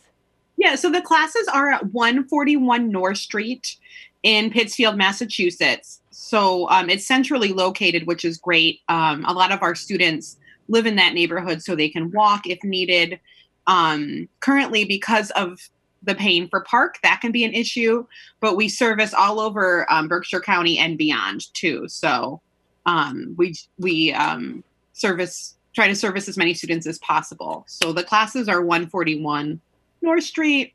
[0.57, 3.75] Yeah, so the classes are at 141 North Street
[4.21, 6.01] in Pittsfield, Massachusetts.
[6.11, 8.81] So um, it's centrally located, which is great.
[8.87, 10.37] Um, a lot of our students
[10.69, 13.19] live in that neighborhood so they can walk if needed.
[13.65, 15.59] Um, currently, because of
[16.03, 18.05] the paying for park, that can be an issue,
[18.39, 21.87] but we service all over um, Berkshire County and beyond too.
[21.87, 22.41] So
[22.85, 27.65] um, we we um, service try to service as many students as possible.
[27.67, 29.59] So the classes are 141
[30.01, 30.73] North Street.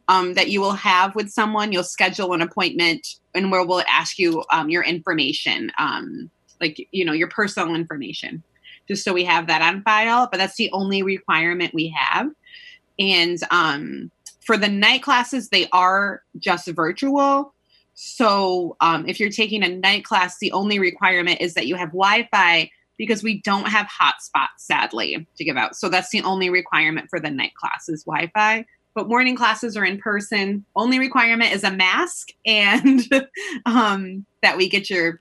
[0.09, 1.73] um, that you will have with someone.
[1.73, 6.31] You'll schedule an appointment, and where we'll ask you um, your information, um,
[6.61, 8.43] like you know your personal information,
[8.89, 10.29] just so we have that on file.
[10.31, 12.31] But that's the only requirement we have.
[12.99, 14.11] And um,
[14.41, 17.55] for the night classes, they are just virtual.
[17.95, 21.89] So um, if you're taking a night class, the only requirement is that you have
[21.89, 25.77] Wi-Fi because we don't have hotspots, sadly, to give out.
[25.77, 28.67] So that's the only requirement for the night classes Wi-Fi.
[28.95, 30.65] But morning classes are in person.
[30.75, 33.01] Only requirement is a mask and
[33.67, 35.21] um, that we get your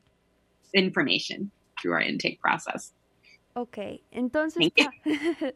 [0.74, 1.52] information
[1.82, 2.94] through our intake process.
[3.56, 4.92] Ok, entonces pa-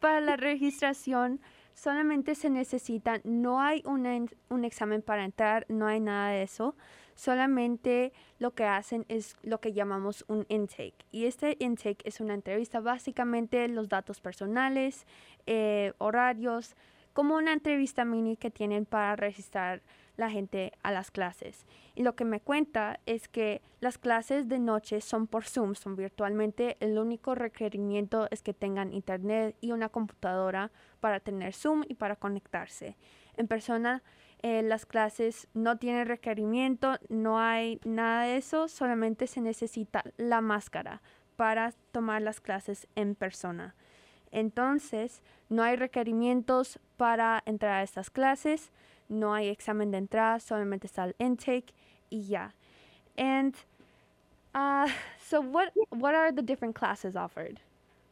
[0.00, 1.40] para la registración
[1.74, 6.76] solamente se necesita, no hay una un examen para entrar, no hay nada de eso,
[7.14, 11.04] solamente lo que hacen es lo que llamamos un intake.
[11.10, 15.06] Y este intake es una entrevista, básicamente los datos personales,
[15.46, 16.76] eh, horarios,
[17.12, 19.82] como una entrevista mini que tienen para registrar
[20.16, 21.66] la gente a las clases.
[21.94, 25.96] Y lo que me cuenta es que las clases de noche son por Zoom, son
[25.96, 26.76] virtualmente.
[26.80, 32.16] El único requerimiento es que tengan internet y una computadora para tener Zoom y para
[32.16, 32.96] conectarse.
[33.36, 34.02] En persona,
[34.42, 40.40] eh, las clases no tienen requerimiento, no hay nada de eso, solamente se necesita la
[40.40, 41.00] máscara
[41.36, 43.74] para tomar las clases en persona.
[44.32, 48.70] Entonces, no hay requerimientos para entrar a estas clases,
[49.08, 51.74] no hay examen de entrada, solamente está el intake
[52.10, 52.54] y ya.
[53.16, 53.54] And
[54.54, 54.88] uh,
[55.28, 57.60] so what what are the different classes offered?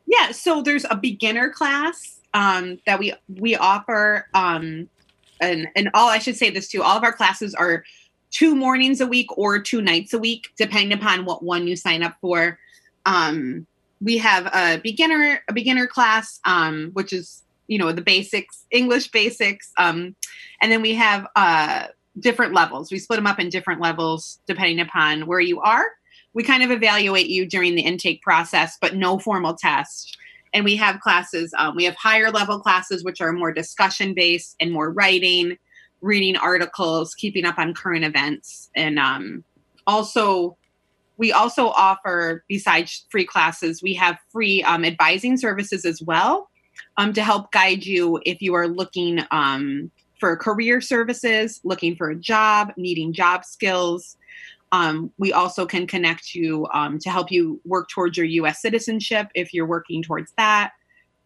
[0.07, 4.89] Yeah, so there's a beginner class um, that we we offer, um,
[5.41, 6.83] and and all I should say this too.
[6.83, 7.85] All of our classes are
[8.31, 12.03] two mornings a week or two nights a week, depending upon what one you sign
[12.03, 12.59] up for.
[13.07, 13.66] Um,
[14.01, 19.11] we have a beginner a beginner class, um, which is you know the basics, English
[19.11, 20.14] basics, um,
[20.61, 21.86] and then we have uh,
[22.18, 22.90] different levels.
[22.90, 25.86] We split them up in different levels depending upon where you are
[26.32, 30.16] we kind of evaluate you during the intake process, but no formal test.
[30.53, 34.57] And we have classes, um, we have higher level classes, which are more discussion based
[34.61, 35.57] and more writing,
[36.01, 38.68] reading articles, keeping up on current events.
[38.74, 39.44] And um,
[39.86, 40.57] also,
[41.21, 46.49] we also offer, besides free classes, we have free um, advising services as well
[46.97, 52.09] um, to help guide you if you are looking um, for career services, looking for
[52.09, 54.16] a job, needing job skills.
[54.73, 59.29] Um, we also can connect you um, to help you work towards your US citizenship
[59.35, 60.73] if you're working towards that.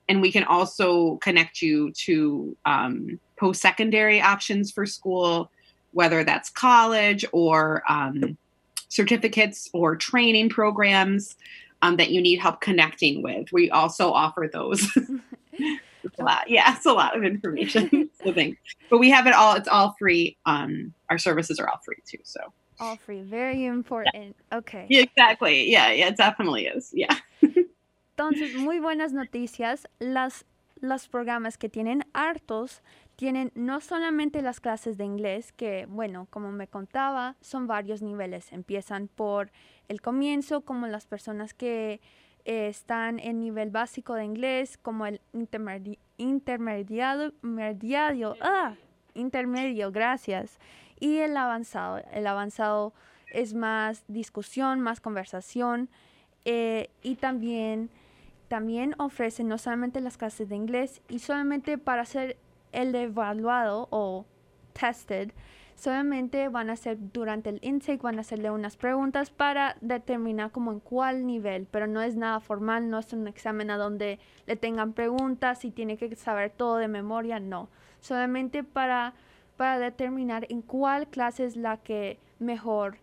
[0.08, 5.52] And we can also connect you to um, post secondary options for school,
[5.92, 8.36] whether that's college or um,
[8.94, 11.36] certificates or training programs
[11.82, 13.52] um, that you need help connecting with.
[13.52, 14.86] We also offer those.
[16.18, 16.50] A lot.
[16.50, 18.10] Yeah, it's a lot of information.
[18.24, 18.58] so thanks.
[18.90, 19.54] But we have it all.
[19.54, 20.36] It's all free.
[20.44, 22.18] Um, our services are all free too.
[22.24, 22.40] So
[22.78, 24.36] All free, very important.
[24.52, 24.86] Okay.
[24.90, 25.70] yeah, exactly.
[25.70, 26.90] Yeah, yeah, it definitely is.
[26.92, 27.16] Yeah.
[28.16, 29.86] Entonces, muy buenas noticias.
[29.98, 30.44] Las,
[30.80, 32.80] los programas que tienen hartos
[33.16, 38.52] tienen no solamente las clases de inglés, que bueno, como me contaba, son varios niveles.
[38.52, 39.50] Empiezan por
[39.88, 42.00] el comienzo, como las personas que
[42.44, 48.74] eh, están en nivel básico de inglés, como el intermedi- intermediado, intermediario, ah,
[49.14, 50.58] intermedio, gracias.
[50.98, 52.02] Y el avanzado.
[52.12, 52.92] El avanzado
[53.32, 55.88] es más discusión, más conversación.
[56.44, 57.88] eh, y también,
[58.48, 62.36] también ofrecen no solamente las clases de inglés y solamente para ser
[62.74, 64.26] el evaluado o
[64.72, 65.30] tested,
[65.74, 70.72] solamente van a ser durante el intake, van a hacerle unas preguntas para determinar como
[70.72, 74.56] en cuál nivel, pero no es nada formal, no es un examen a donde le
[74.56, 77.68] tengan preguntas y tiene que saber todo de memoria, no,
[78.00, 79.14] solamente para,
[79.56, 82.98] para determinar en cuál clase es la que mejor,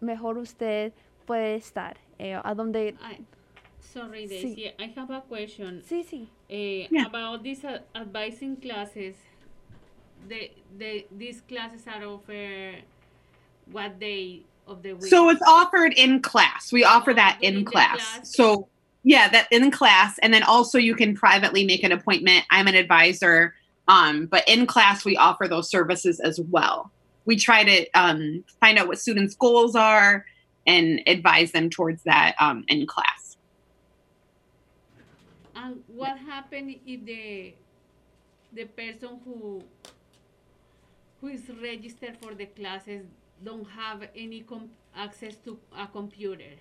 [0.00, 0.92] mejor usted
[1.26, 2.96] puede estar, eh, a donde...
[3.80, 4.28] I, sorry, Sí.
[4.28, 4.72] Daisy.
[4.78, 5.82] I have a question.
[5.88, 6.26] Sí, sí.
[6.50, 7.06] Eh, Yeah.
[7.06, 9.16] About these uh, advising classes,
[10.28, 12.82] the the these classes are offered
[13.70, 15.06] what day of the week?
[15.06, 16.72] So it's offered in class.
[16.72, 17.96] We offer that in in class.
[17.96, 18.34] class.
[18.34, 18.68] So
[19.04, 22.44] yeah, that in class, and then also you can privately make an appointment.
[22.50, 23.54] I'm an advisor,
[23.86, 26.90] um, but in class we offer those services as well.
[27.24, 30.24] We try to um, find out what students' goals are
[30.66, 33.36] and advise them towards that um, in class.
[35.58, 37.54] And what happened if the
[38.52, 39.62] the person who
[41.20, 43.04] who is registered for the classes
[43.44, 44.44] don't have any
[44.96, 46.54] access to a computer?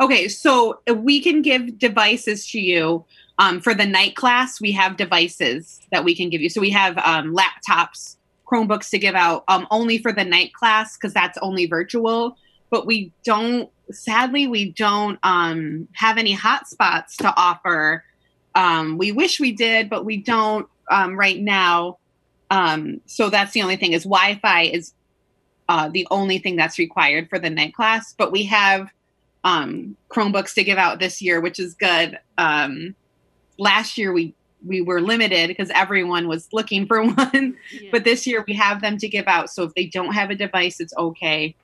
[0.00, 3.04] Okay, so we can give devices to you.
[3.38, 6.48] Um, for the night class, we have devices that we can give you.
[6.48, 8.16] So we have um, laptops,
[8.50, 12.36] Chromebooks to give out um, only for the night class because that's only virtual.
[12.70, 18.04] But we don't, sadly, we don't um, have any hotspots to offer.
[18.54, 21.98] Um, we wish we did, but we don't um, right now.
[22.50, 24.92] Um, so that's the only thing is Wi-Fi is
[25.68, 28.14] uh, the only thing that's required for the night class.
[28.16, 28.88] But we have
[29.44, 32.18] um, Chromebooks to give out this year, which is good.
[32.36, 32.94] Um,
[33.58, 34.34] last year we
[34.66, 37.56] we were limited because everyone was looking for one,
[37.92, 39.50] but this year we have them to give out.
[39.50, 41.54] So if they don't have a device, it's okay.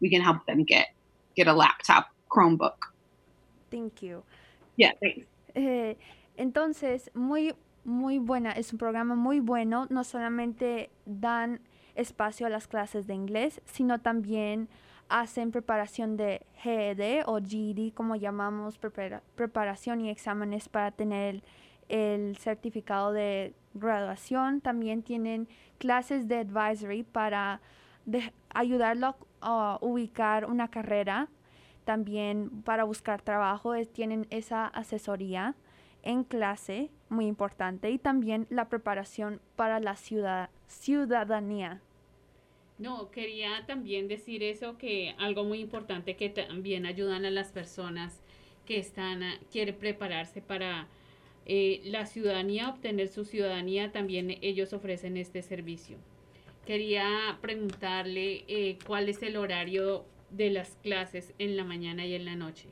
[0.00, 0.88] We can help them get
[1.36, 2.92] get a laptop Chromebook.
[3.70, 4.24] Thank you.
[4.76, 5.26] Yeah, thanks.
[5.54, 5.96] Eh,
[6.36, 9.86] entonces, muy, muy buena, es un programa muy bueno.
[9.90, 11.60] No solamente dan
[11.94, 14.68] espacio a las clases de inglés, sino también
[15.08, 21.42] hacen preparación de GED o GED, como llamamos, prepara- preparación y exámenes para tener el,
[21.88, 24.60] el certificado de graduación.
[24.60, 27.60] También tienen clases de advisory para
[28.06, 31.28] de- ayudarlo a ubicar una carrera.
[31.84, 35.54] También para buscar trabajo es- tienen esa asesoría
[36.02, 41.80] en clase, muy importante, y también la preparación para la ciudad- ciudadanía.
[42.78, 48.20] No, quería también decir eso, que algo muy importante que también ayudan a las personas
[48.66, 50.86] que están, a- quieren prepararse para
[51.48, 55.96] eh, la ciudadanía, obtener su ciudadanía, también ellos ofrecen este servicio.
[56.66, 62.24] Quería preguntarle eh, cuál es el horario de las clases en la mañana y en
[62.24, 62.66] la noche.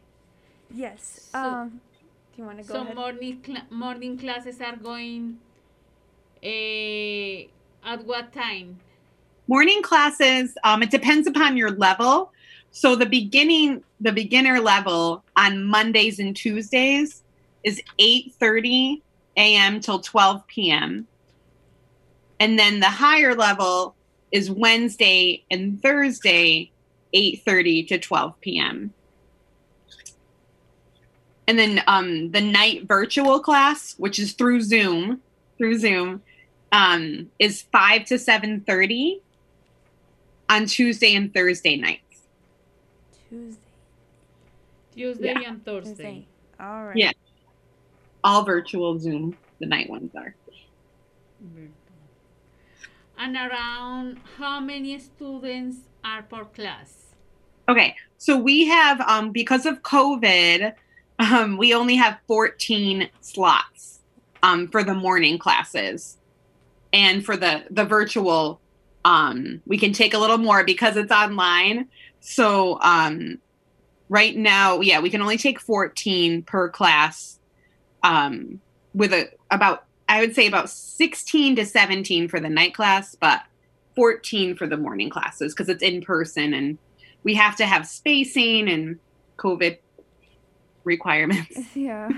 [0.75, 1.29] Yes.
[1.31, 1.81] So- um,
[2.37, 2.95] do you want to go So ahead?
[2.97, 5.39] morning cla- morning classes are going
[6.43, 7.47] eh,
[7.85, 8.79] at what time?
[9.47, 12.33] Morning classes, um, it depends upon your level.
[12.71, 17.23] So the beginning, the beginner level on Mondays and Tuesdays
[17.63, 19.03] is 8:30
[19.37, 19.81] a.m.
[19.81, 21.07] till 12 p.m.
[22.41, 23.97] And then the higher level
[24.32, 26.72] is Wednesday and Thursday,
[27.14, 28.93] 8:30 to 12 p.m.
[31.47, 35.22] And then um, the night virtual class, which is through Zoom,
[35.59, 36.22] through Zoom,
[36.72, 39.16] um, is 5 to 7:30
[40.49, 42.01] on Tuesday and Thursday nights.
[43.28, 43.61] Tuesday.
[44.95, 45.49] Tuesday Yeah.
[45.49, 45.91] and Thursday.
[45.91, 46.26] Tuesday.
[46.61, 46.97] All right.
[46.97, 47.12] Yeah.
[48.22, 50.35] All virtual Zoom, the night ones are.
[53.19, 57.15] And around how many students are per class?
[57.69, 60.75] Okay, so we have um because of COVID,
[61.19, 64.01] um we only have 14 slots
[64.43, 66.19] um for the morning classes.
[66.93, 68.61] And for the the virtual
[69.05, 71.89] um we can take a little more because it's online.
[72.21, 73.39] So um
[74.09, 77.39] right now, yeah, we can only take 14 per class
[78.03, 78.61] um
[78.93, 83.43] with a about I would say about 16 to 17 for the night class, but
[83.97, 86.79] 14 for the morning classes because it's in person and
[87.23, 88.99] we have to have spacing and
[89.39, 89.79] COVID
[90.85, 91.59] requirements.
[91.75, 92.09] Yeah.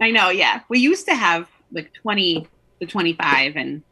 [0.00, 0.60] I know, yeah.
[0.68, 2.48] We used to have like 20
[2.80, 3.82] to 25 and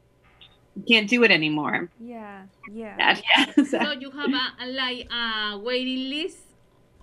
[0.75, 1.91] we can't do it anymore.
[2.01, 2.43] Yeah.
[2.71, 2.97] Yeah.
[2.97, 3.47] Sad, yeah.
[3.57, 4.03] So sad.
[4.03, 6.39] you have a, a like a waiting list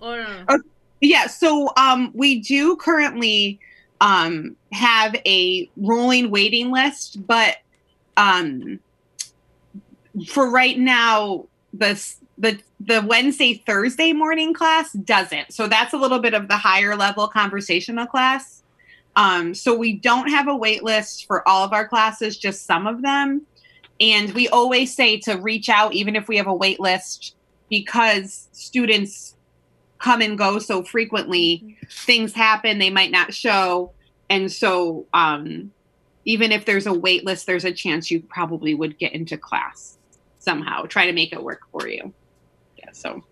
[0.00, 0.60] or Oh,
[1.00, 3.58] Yeah, so um, we do currently
[4.00, 7.56] um, have a rolling waiting list, but
[8.16, 8.80] um,
[10.28, 12.02] for right now, the
[12.38, 15.52] the the Wednesday Thursday morning class doesn't.
[15.52, 18.62] So that's a little bit of the higher level conversational class.
[19.16, 22.86] Um, so we don't have a wait list for all of our classes, just some
[22.86, 23.42] of them.
[24.00, 27.34] And we always say to reach out, even if we have a wait list,
[27.68, 29.36] because students
[30.00, 33.92] come and go so frequently, things happen, they might not show.
[34.28, 35.72] And so um,
[36.24, 39.98] even if there's a wait list, there's a chance you probably would get into class
[40.38, 40.84] somehow.
[40.86, 42.14] Try to make it work for you.
[42.76, 43.22] Yeah, so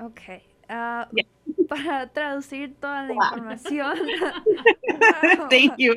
[0.00, 0.42] Ok.
[0.70, 1.24] ah, Yeah.
[1.68, 3.30] Para traducir toda la Wow.
[3.36, 3.96] información.
[5.50, 5.96] thank you.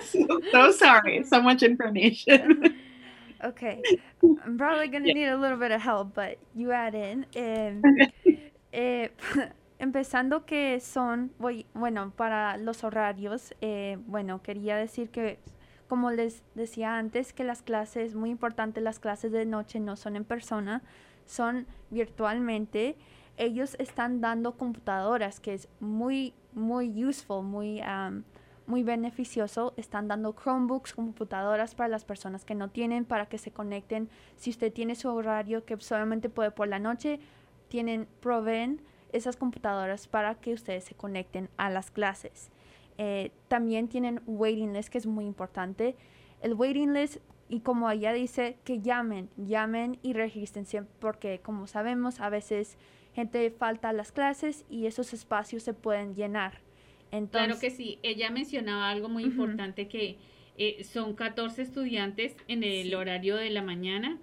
[0.00, 2.76] so, so sorry, so much information.
[3.44, 3.80] Okay.
[4.44, 7.24] I'm probably going to need a little bit of help, but you add in.
[7.34, 7.82] em,
[8.72, 9.12] eh,
[9.78, 15.38] empezando que son, voy, bueno, para los horarios, eh, bueno, quería decir que,
[15.88, 20.16] como les decía antes, que las clases, muy importante, las clases de noche no son
[20.16, 20.82] en persona,
[21.26, 22.96] son virtualmente.
[23.36, 28.24] Ellos están dando computadoras, que es muy, muy useful, muy, am,
[28.66, 29.74] muy beneficioso.
[29.76, 34.08] Están dando Chromebooks, computadoras para las personas que no tienen, para que se conecten.
[34.36, 37.20] Si usted tiene su horario que solamente puede por la noche,
[37.68, 38.80] tienen, proveen
[39.12, 42.50] esas computadoras para que ustedes se conecten a las clases.
[42.98, 45.96] Eh, también tienen waiting list, que es muy importante.
[46.42, 47.18] El waiting list,
[47.48, 52.76] y como ella dice, que llamen, llamen y regístrense, porque como sabemos, a veces
[53.14, 56.60] gente falta a las clases y esos espacios se pueden llenar.
[57.10, 60.18] Entonces, Claro que sí, ella mencionaba algo muy importante que
[60.58, 62.94] eh, son 14 estudiantes en el Sí.
[62.94, 64.18] horario de la mañana,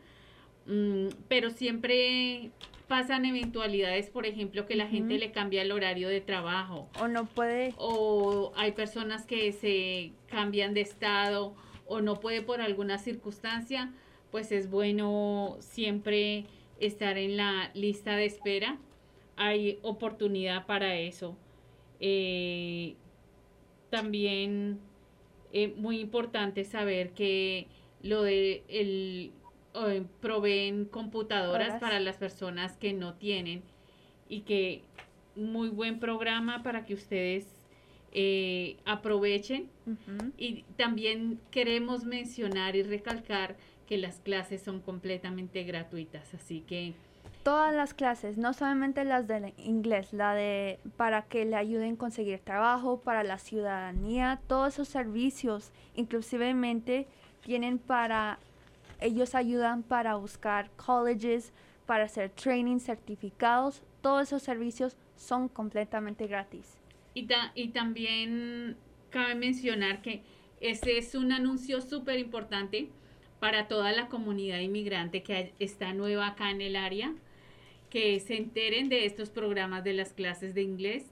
[0.68, 2.52] mm, pero siempre
[2.88, 7.26] pasan eventualidades, por ejemplo, que la gente le cambia el horario de trabajo o no
[7.26, 11.56] puede, o hay personas que se cambian de estado
[11.88, 13.92] o no puede por alguna circunstancia,
[14.32, 16.46] pues es bueno siempre
[16.80, 18.78] estar en la lista de espera.
[19.38, 21.38] Hay oportunidad para eso.
[22.00, 22.96] Eh,
[23.90, 24.80] también
[25.54, 27.68] eh, muy importante saber que
[28.02, 29.32] lo de el
[29.88, 31.82] eh, proveen computadoras Horas.
[31.82, 33.64] para las personas que no tienen
[34.30, 34.82] y que
[35.36, 37.46] muy buen programa para que ustedes
[38.12, 39.70] eh, aprovechen
[40.38, 43.58] y también queremos mencionar y recalcar
[43.88, 46.94] que las clases son completamente gratuitas así que
[47.46, 51.98] todas las clases, no solamente las de inglés, la de para que le ayuden a
[51.98, 57.06] conseguir trabajo, para la ciudadanía, todos esos servicios, inclusivemente
[57.42, 58.40] tienen para,
[59.00, 61.54] ellos ayudan para buscar colleges,
[61.86, 66.78] para hacer training, certificados, todos esos servicios son completamente gratis.
[67.14, 68.76] Y, ta- y también
[69.10, 70.24] cabe mencionar que
[70.62, 72.90] este es un anuncio súper importante
[73.40, 77.14] para toda la comunidad inmigrante que está nueva acá en el área,
[77.90, 81.12] que se enteren de estos programas de las clases de inglés.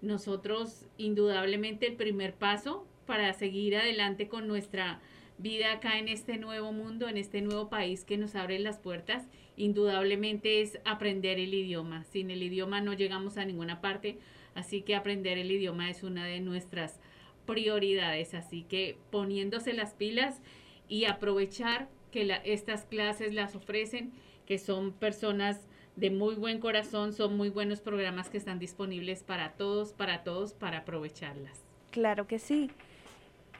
[0.00, 5.00] Nosotros, indudablemente, el primer paso para seguir adelante con nuestra
[5.38, 9.26] vida acá en este nuevo mundo, en este nuevo país que nos abre las puertas,
[9.56, 12.04] indudablemente es aprender el idioma.
[12.04, 14.18] Sin el idioma no llegamos a ninguna parte,
[14.54, 17.00] así que aprender el idioma es una de nuestras
[17.46, 18.34] prioridades.
[18.34, 20.40] Así que poniéndose las pilas
[20.88, 24.12] y aprovechar que la- estas clases las ofrecen,
[24.46, 29.52] que son personas de muy buen corazón, son muy buenos programas que están disponibles para
[29.52, 31.64] todos, para todos, para aprovecharlas.
[31.90, 32.70] Claro que sí.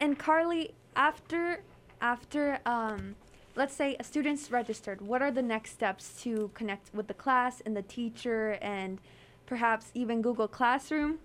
[0.01, 1.61] And Carly, after
[2.01, 3.15] after um,
[3.55, 7.61] let's say a student's registered, what are the next steps to connect with the class
[7.65, 8.99] and the teacher and
[9.47, 11.19] perhaps even Google Classroom?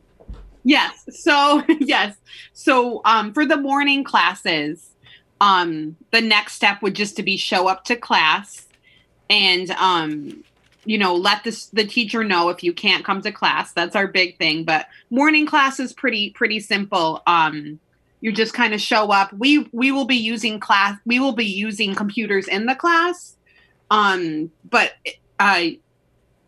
[0.64, 1.06] Yes.
[1.12, 2.18] So yes.
[2.54, 4.92] So um, for the morning classes,
[5.40, 8.68] um, the next step would just to be show up to class,
[9.30, 10.44] and um,
[10.84, 13.72] you know let this the teacher know if you can't come to class.
[13.72, 14.64] That's our big thing.
[14.64, 17.22] But morning class is pretty pretty simple.
[17.28, 17.80] Um,
[18.22, 19.32] you just kind of show up.
[19.34, 20.98] We we will be using class.
[21.06, 23.36] We will be using computers in the class,
[23.92, 24.94] um, but
[25.40, 25.66] uh,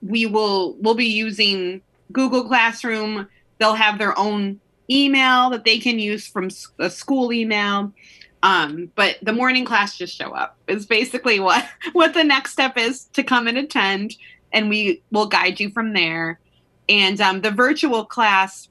[0.02, 1.82] we will we'll be using
[2.12, 3.28] Google Classroom
[3.60, 4.60] they'll have their own
[4.90, 7.94] email that they can use from a school email
[8.42, 12.78] um, but the morning class just show up is basically what what the next step
[12.78, 14.16] is to come and attend
[14.52, 16.40] and we will guide you from there
[16.88, 18.68] and um, the virtual class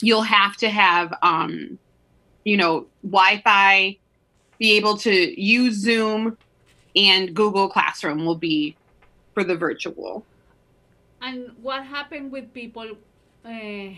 [0.00, 1.78] you'll have to have um,
[2.44, 3.96] you know wi-fi
[4.58, 6.36] be able to use zoom
[6.96, 8.76] and google classroom will be
[9.34, 10.26] for the virtual
[11.22, 12.98] And what happened with people?
[13.46, 13.94] Uh,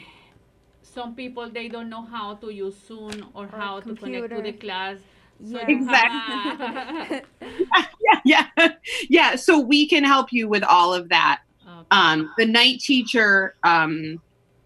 [0.82, 4.52] some people they don't know how to use Zoom or, how to connect to the
[4.52, 4.98] class.
[5.40, 5.68] So Yeah.
[5.68, 7.22] you have
[8.04, 8.68] yeah, yeah,
[9.08, 9.36] yeah.
[9.36, 11.40] So we can help you with all of that.
[11.66, 14.20] a- Um, the night teacher, um,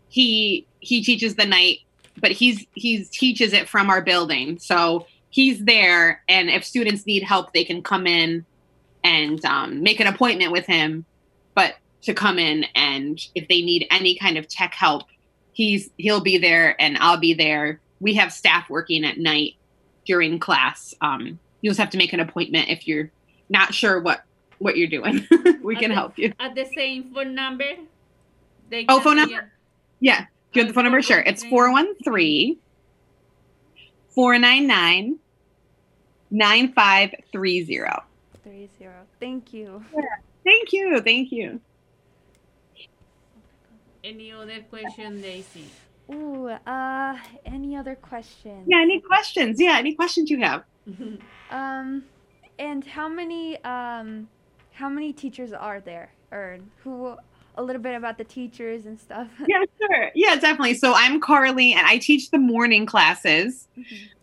[0.09, 1.79] he he teaches the night,
[2.21, 4.59] but he's he's teaches it from our building.
[4.59, 8.45] So he's there, and if students need help, they can come in
[9.05, 11.05] and um, make an appointment with him.
[11.55, 15.05] But to come in and if they need any kind of tech help,
[15.53, 17.81] he's he'll be there, and I'll be there.
[18.01, 19.55] We have staff working at night
[20.07, 20.95] during class.
[21.01, 23.11] Um, you just have to make an appointment if you're
[23.49, 24.23] not sure what
[24.59, 25.27] what you're doing.
[25.63, 25.95] we can Okay.
[25.95, 26.33] help you.
[26.41, 27.71] at the same phone number.
[28.89, 29.51] Oh, phone number?
[30.01, 30.27] Yeah.
[30.59, 31.01] Do you have the phone number?
[31.03, 31.21] Sure.
[31.21, 32.59] It's 413
[34.13, 35.19] 499
[36.33, 38.03] 9530.
[38.51, 38.93] eight zero.
[39.21, 39.85] Thank you.
[39.95, 40.01] Yeah.
[40.45, 41.01] Thank you.
[41.01, 41.61] Thank you.
[44.03, 45.67] Any other question, Daisy?
[46.13, 47.17] Ooh, uh,
[47.47, 48.67] any other questions?
[48.67, 48.81] Yeah.
[48.81, 49.61] Any questions?
[49.61, 49.77] Yeah.
[49.79, 50.65] Any questions you have?
[51.51, 52.03] Um,
[52.59, 54.29] and how many um,
[54.73, 57.17] how many teachers are there, or who?
[57.59, 59.27] A little bit about the teachers and stuff.
[59.49, 60.13] yeah, sure.
[60.15, 60.75] Yeah, definitely.
[60.75, 63.67] So I'm Carly, and I teach the morning classes.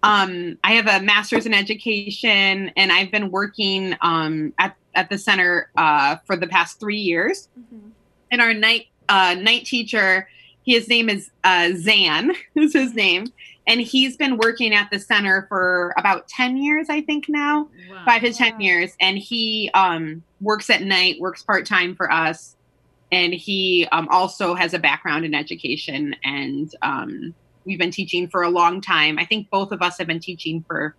[0.03, 5.17] Um, I have a master's in education, and I've been working um, at at the
[5.17, 7.49] center uh, for the past three years.
[8.31, 10.29] And our night uh, night teacher,
[10.65, 13.33] his name is uh, Zan, is his name,
[13.67, 17.67] and he's been working at the center for about ten years, I think now,
[18.05, 18.95] five to ten years.
[19.01, 22.54] And he um, works at night, works part time for us
[23.15, 27.33] and he um, also has a background in education and um,
[27.63, 30.63] we've been teaching for a long time i think both of us have been teaching
[30.67, 30.95] for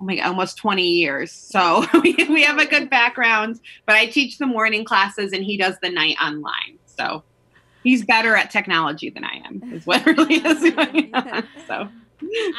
[0.00, 4.06] oh my God, almost 20 years so we, we have a good background but i
[4.06, 7.22] teach the morning classes and he does the night online so
[7.82, 11.44] he's better at technology than i am is what really is going on.
[11.68, 11.88] so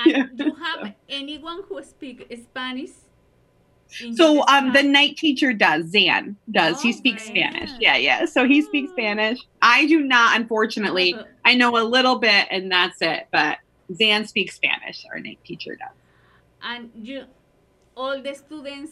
[0.05, 2.91] And you have anyone who speaks Spanish?
[4.15, 6.81] So um the night teacher does, Zan does.
[6.81, 7.25] he speaks.
[7.25, 7.71] Spanish.
[7.79, 8.25] Yeah, yeah.
[8.25, 9.39] So he speaks Spanish.
[9.61, 11.17] I do not, unfortunately.
[11.45, 13.57] I know a little bit and that's it, but
[13.93, 15.95] Zan speaks Spanish, our night teacher does.
[16.63, 17.25] And you,
[17.95, 18.91] all the students,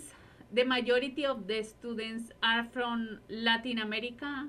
[0.53, 4.47] the majority of the students are from Latin America,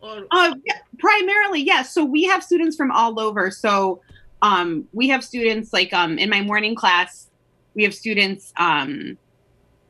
[0.00, 1.92] or Uh, yeah, primarily, yes.
[1.92, 3.50] So we have students from all over.
[3.50, 4.00] So
[4.42, 7.28] um, we have students like um, in my morning class,
[7.74, 9.18] we have students um,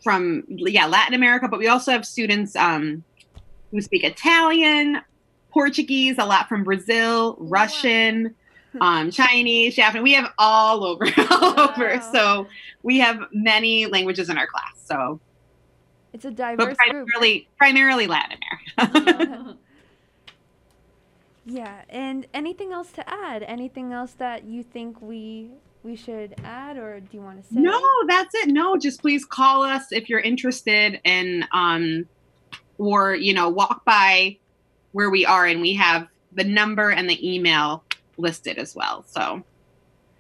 [0.03, 3.05] from yeah Latin America, but we also have students um,
[3.70, 5.01] who speak Italian,
[5.51, 8.35] Portuguese, a lot from Brazil, Russian,
[8.81, 10.03] um, Chinese, Japanese.
[10.03, 12.01] We have all over, all over.
[12.12, 12.47] So
[12.83, 14.74] we have many languages in our class.
[14.85, 15.20] So,
[16.12, 17.07] It's a but diverse group.
[17.09, 18.39] primarily, primarily Latin
[18.77, 19.57] America.
[21.45, 23.43] Yeah, and anything else to add?
[23.43, 25.51] Anything else that you think we
[25.82, 27.60] we should add, or do you want to say?
[27.60, 28.48] No, that's it.
[28.48, 32.06] No, just please call us if you're interested and um
[32.78, 34.36] or you know, walk by
[34.92, 37.84] where we are and we have the number and the email
[38.16, 39.04] listed as well.
[39.09, 39.42] So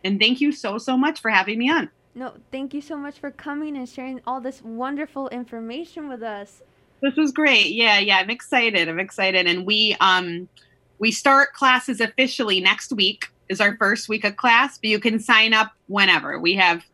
[0.04, 1.90] and thank you so so much for having me on.
[2.14, 6.62] No, thank you so much for coming and sharing all this wonderful information with us.
[7.00, 7.68] This was great.
[7.68, 8.88] Yeah, yeah, I'm excited.
[8.88, 10.48] I'm excited and we um
[10.98, 15.20] we start classes officially next week is our first week of class, but you can
[15.20, 16.40] sign up whenever.
[16.40, 16.84] We have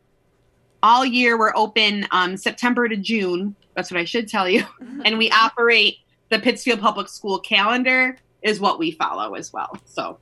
[0.83, 3.57] all year we're open um, September to June.
[3.75, 4.65] That's what I should tell you.
[5.05, 5.99] and we operate
[6.29, 9.79] the Pittsfield Public School calendar is what we follow as well.
[9.87, 10.19] So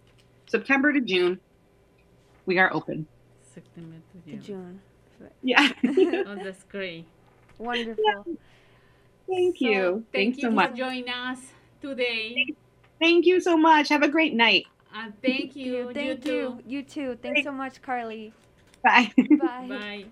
[0.46, 1.40] September to June,
[2.44, 3.06] we are open.
[3.52, 4.80] September to To June.
[5.42, 5.70] Yeah.
[5.84, 7.06] oh, that's great.
[7.58, 8.26] Wonderful.
[9.28, 9.74] Thank you.
[9.74, 10.70] So, thank Thanks you so much.
[10.72, 11.38] for joining us
[11.80, 12.54] today.
[13.00, 13.88] Thank you so much.
[13.88, 14.66] Have a great night.
[14.96, 15.92] And thank you.
[15.92, 16.32] Thank you.
[16.32, 16.62] you.
[16.66, 17.18] You too.
[17.22, 18.32] Thanks so much, Carly.
[18.82, 19.12] Bye.
[19.16, 19.68] Bye.
[19.68, 20.06] Bye.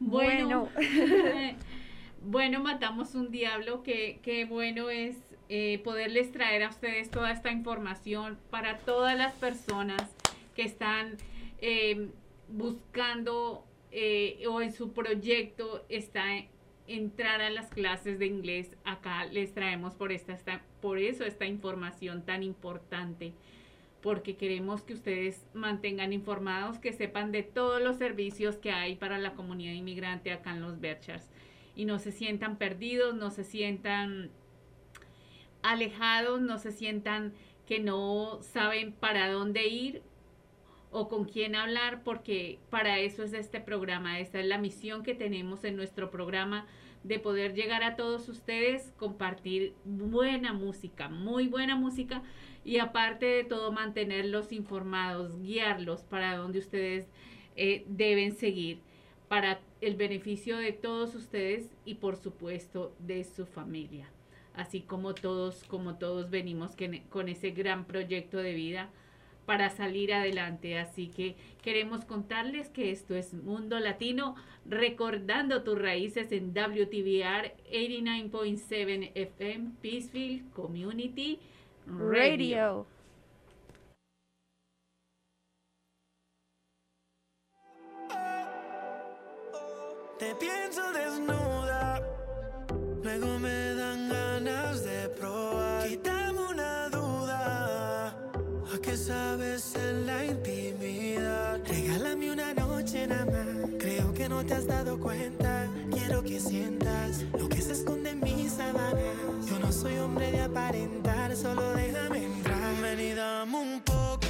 [0.00, 0.68] Bueno.
[0.74, 1.54] Bueno,
[2.22, 3.82] bueno, matamos un diablo.
[3.82, 5.16] Qué, qué bueno es
[5.48, 10.02] eh, poderles traer a ustedes toda esta información para todas las personas
[10.54, 11.16] que están
[11.60, 12.08] eh,
[12.48, 16.24] buscando eh, o en su proyecto está
[16.88, 18.76] entrar a las clases de inglés.
[18.84, 23.34] Acá les traemos por esta, esta por eso esta información tan importante
[24.02, 29.18] porque queremos que ustedes mantengan informados, que sepan de todos los servicios que hay para
[29.18, 31.28] la comunidad inmigrante acá en los Berkshires
[31.74, 34.30] y no se sientan perdidos, no se sientan
[35.62, 37.32] alejados, no se sientan
[37.66, 40.02] que no saben para dónde ir
[40.90, 45.14] o con quién hablar, porque para eso es este programa, esta es la misión que
[45.14, 46.66] tenemos en nuestro programa
[47.04, 52.22] de poder llegar a todos ustedes, compartir buena música, muy buena música
[52.64, 57.06] y aparte de todo mantenerlos informados, guiarlos para donde ustedes
[57.56, 58.80] eh, deben seguir
[59.28, 64.10] para el beneficio de todos ustedes y por supuesto de su familia.
[64.54, 68.90] Así como todos, como todos venimos que- con ese gran proyecto de vida
[69.48, 70.78] para salir adelante.
[70.78, 74.34] Así que queremos contarles que esto es Mundo Latino,
[74.66, 81.40] recordando tus raíces en WTVR 89.7 FM, Peaceville Community
[81.86, 82.06] Radio.
[82.10, 82.86] Radio.
[90.18, 92.02] Te pienso desnuda,
[93.02, 93.67] luego me
[99.08, 101.60] sabes en la intimidad?
[101.66, 105.66] Regálame una noche nada más, creo que no te has dado cuenta.
[105.90, 109.46] Quiero que sientas lo que se esconde en mis sábanas.
[109.48, 112.74] Yo no soy hombre de aparentar, solo déjame entrar.
[112.82, 114.26] Ven y dame un poco,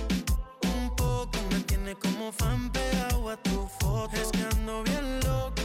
[0.76, 1.38] un poco.
[1.50, 4.14] Me tiene como fan pegado a tu foto.
[4.14, 5.57] Es que ando bien loco,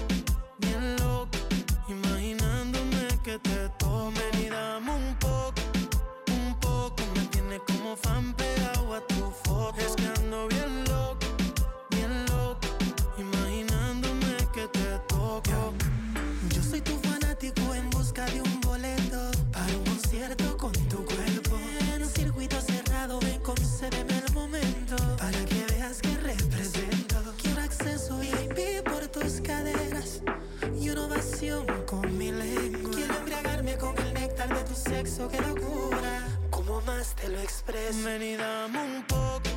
[35.18, 36.28] qué locura.
[36.50, 38.04] Como más te lo expreso.
[38.06, 39.50] Ven y dame un poco,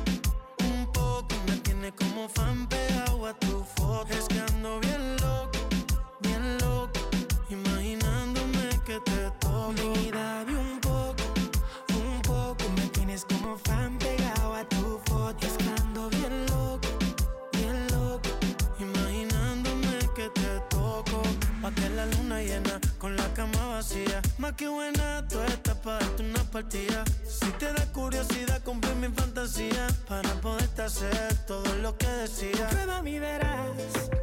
[0.59, 1.35] un poco.
[1.47, 4.13] Me tiene como fan pegado a tu foto.
[4.13, 5.59] Es que ando bien loco,
[6.19, 6.99] bien loco.
[7.49, 10.16] Imaginándome que te toco.
[24.37, 27.03] Más que buena, tú estás para darte una partida.
[27.27, 29.87] Si te da curiosidad, cumple mi fantasía.
[30.07, 32.67] Para poderte hacer todo lo que decía.
[32.69, 33.71] Prueba mi verás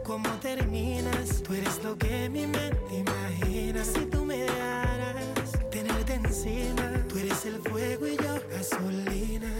[0.04, 1.42] cómo terminas.
[1.42, 3.84] Tú eres lo que mi mente imagina.
[3.84, 9.50] Si tú me dejaras tenerte encima, tú eres el fuego y yo gasolina.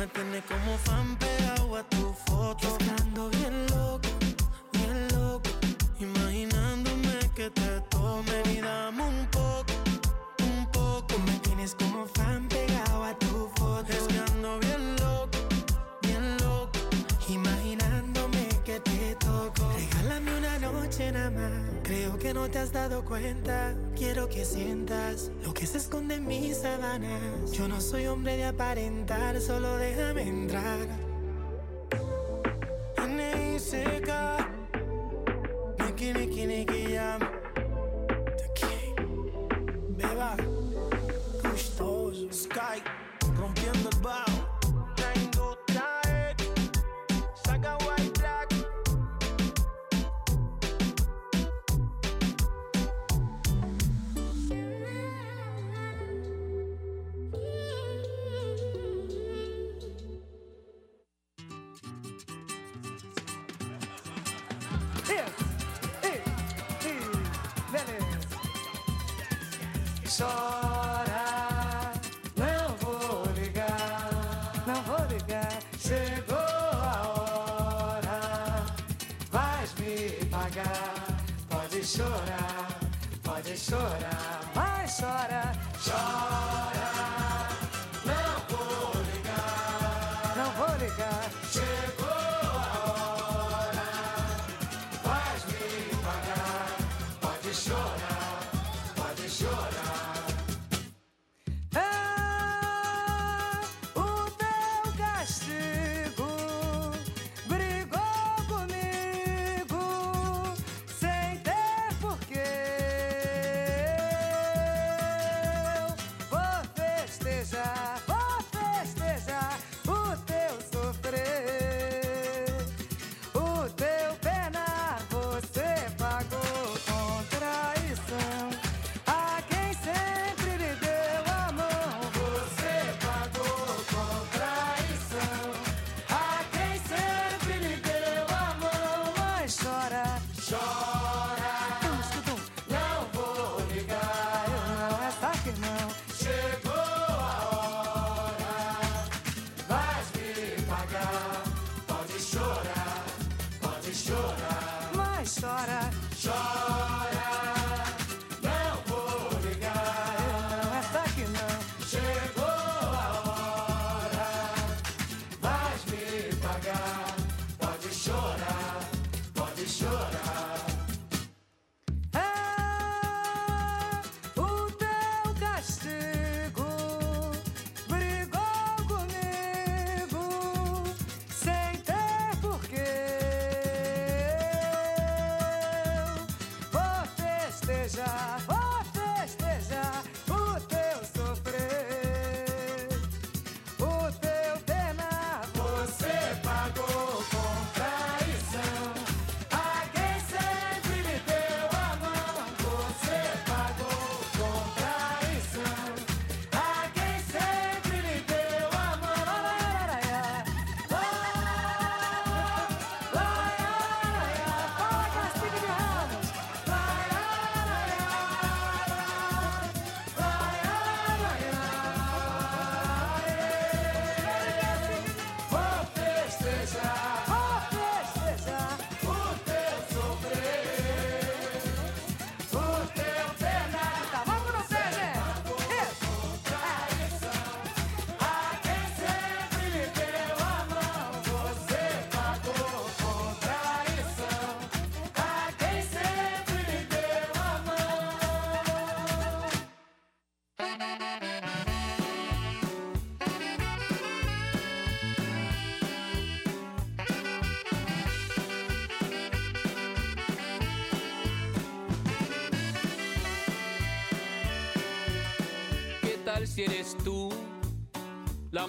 [0.00, 2.66] Me tiene como fan pegado a tu foto.
[2.66, 4.08] Es que ando bien loco,
[22.30, 23.74] que no te has dado cuenta.
[23.96, 27.50] Quiero que sientas lo que se esconde en mis sábanas.
[27.50, 30.78] Yo no soy hombre de aparentar, solo déjame entrar.
[32.98, 34.48] N.I.C.K.
[35.80, 36.94] Niki, niki, niki.
[38.38, 38.94] Daqui.
[39.88, 40.36] Beba.
[41.42, 42.32] Gostoso.
[42.32, 42.80] Sky.
[43.36, 44.39] Rompiendo el bajo.
[83.70, 85.52] Chorar, mas chora,
[85.84, 86.29] chora.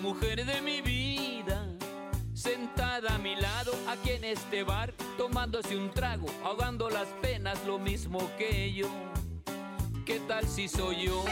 [0.02, 1.68] mujer de mi vida,
[2.34, 7.78] sentada a mi lado aquí en este bar, tomándose un trago, ahogando las penas, lo
[7.78, 8.90] mismo que yo.
[10.06, 11.24] ¿Qué tal si soy yo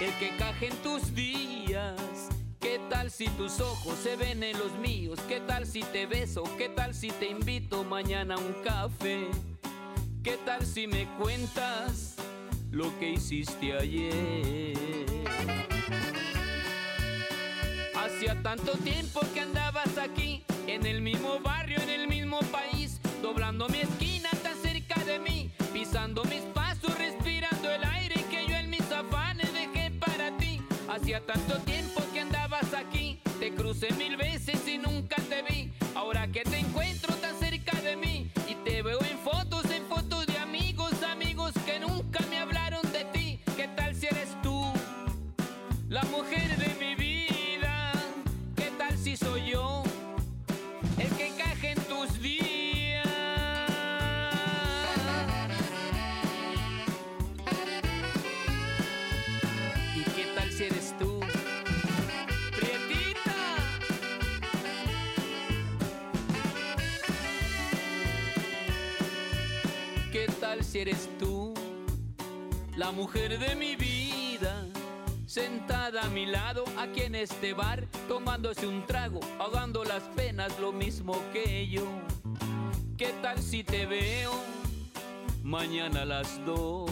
[0.00, 2.28] el que caje en tus días?
[2.60, 5.18] ¿Qué tal si tus ojos se ven en los míos?
[5.26, 6.44] ¿Qué tal si te beso?
[6.56, 9.26] ¿Qué tal si te invito mañana a un café?
[10.22, 12.14] ¿Qué tal si me cuentas
[12.70, 15.22] lo que hiciste ayer?
[18.22, 23.68] Hacía tanto tiempo que andabas aquí, en el mismo barrio, en el mismo país, doblando
[23.68, 28.70] mi esquina tan cerca de mí, pisando mis pasos, respirando el aire que yo en
[28.70, 30.62] mis afanes dejé para ti.
[30.88, 35.16] Hacía tanto tiempo que andabas aquí, te crucé mil veces y nunca
[72.92, 74.66] mujer de mi vida,
[75.26, 80.72] sentada a mi lado aquí en este bar, tomándose un trago, ahogando las penas lo
[80.72, 81.86] mismo que yo.
[82.96, 84.32] ¿Qué tal si te veo
[85.42, 86.90] mañana a las dos?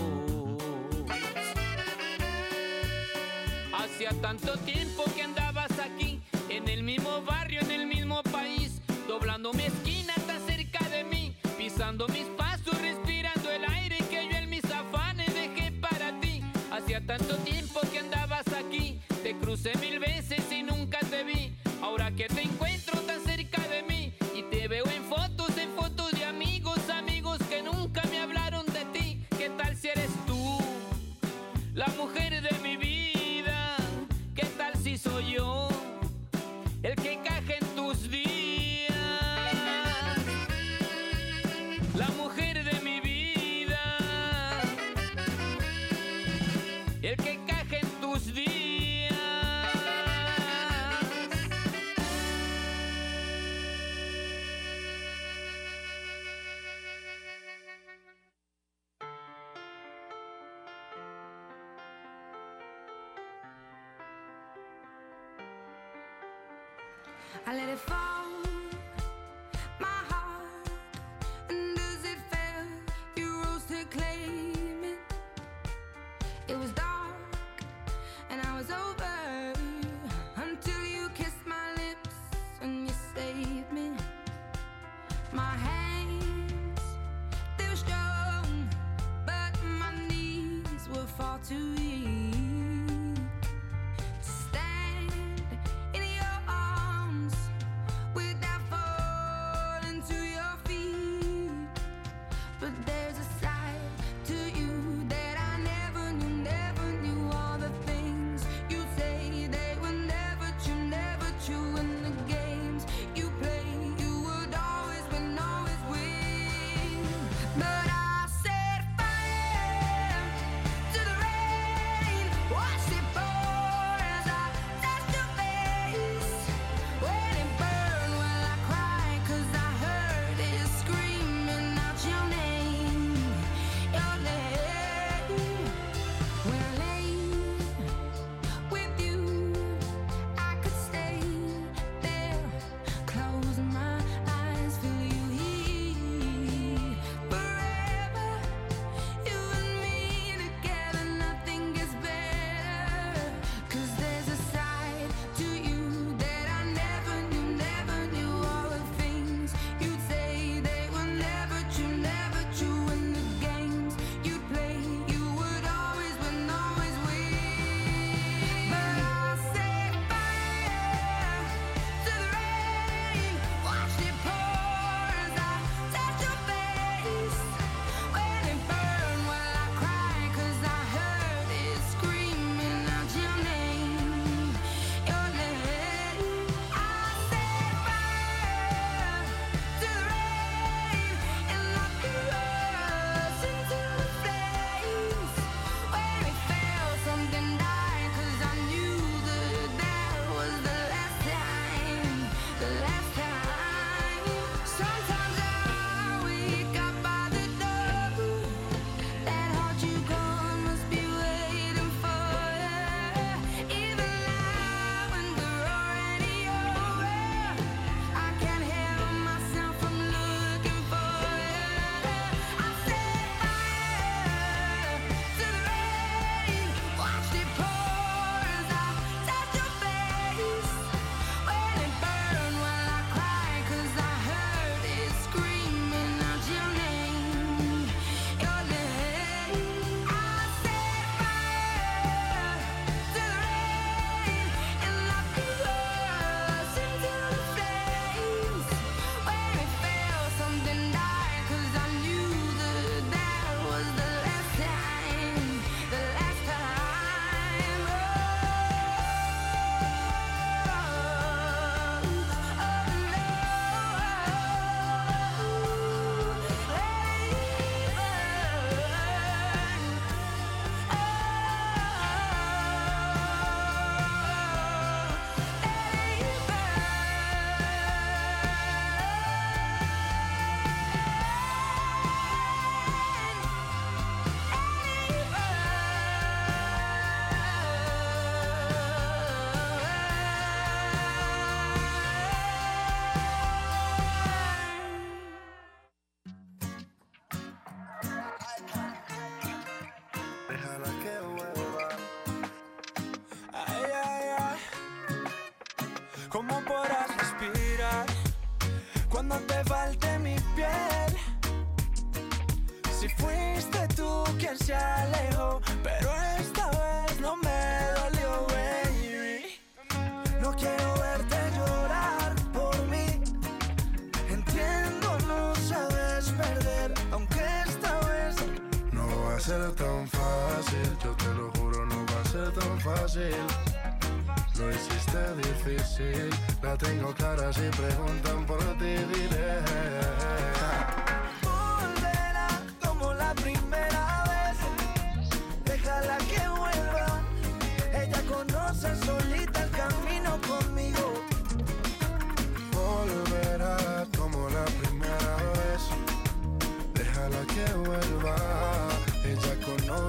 [3.73, 7.40] Hacía tanto tiempo que andabas aquí en el mismo bar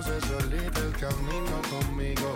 [0.02, 2.36] conoce solita el camino conmigo.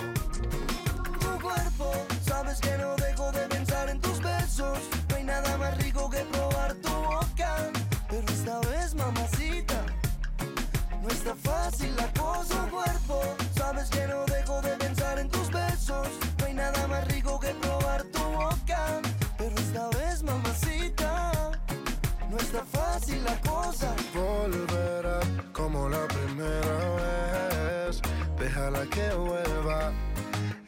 [1.19, 1.93] Tu cuerpo,
[2.25, 4.79] sabes que no dejo de pensar en tus besos.
[5.09, 7.71] No hay nada más rico que probar tu boca.
[8.09, 9.85] Pero esta vez, mamacita,
[11.01, 12.65] no está fácil la cosa.
[12.65, 13.21] Tu cuerpo,
[13.55, 16.07] sabes que no dejo de pensar en tus besos.
[16.39, 19.01] No hay nada más rico que probar tu boca.
[19.37, 21.51] Pero esta vez, mamacita,
[22.29, 23.93] no está fácil la cosa.
[24.13, 25.19] Volverá
[25.51, 26.94] como la primera.
[28.55, 29.91] Déjala que vuelva.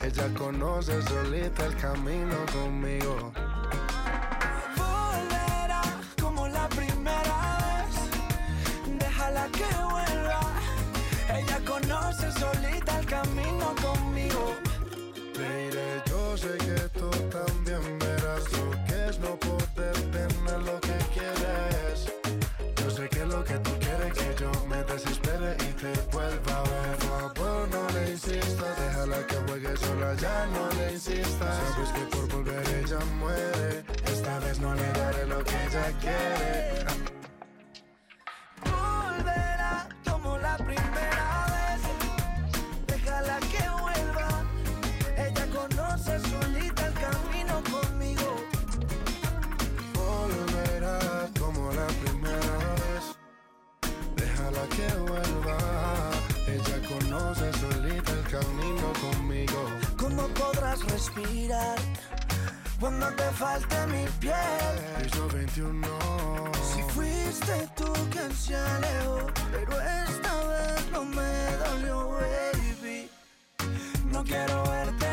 [0.01, 3.31] Ella conoce solita el camino conmigo.
[4.75, 5.81] Volverá
[6.21, 8.99] como la primera vez.
[8.99, 10.41] Déjala que vuelva.
[11.33, 14.53] Ella conoce solita el camino conmigo.
[15.39, 19.66] Mire, yo sé que tú también verás lo que es no poder
[29.79, 31.55] sola, ya no le insistas.
[31.73, 33.83] Sabes que por volver ella muere.
[34.05, 36.85] Esta vez no le daré lo que ella quiere.
[38.63, 41.16] Volverá como la primera
[61.17, 61.77] respirar
[62.79, 64.35] cuando te falte mi piel?
[65.01, 65.87] Piso 21.
[66.61, 73.09] Si fuiste tú quien se alejó, pero esta vez no me dolió, baby.
[74.11, 75.06] No quiero verte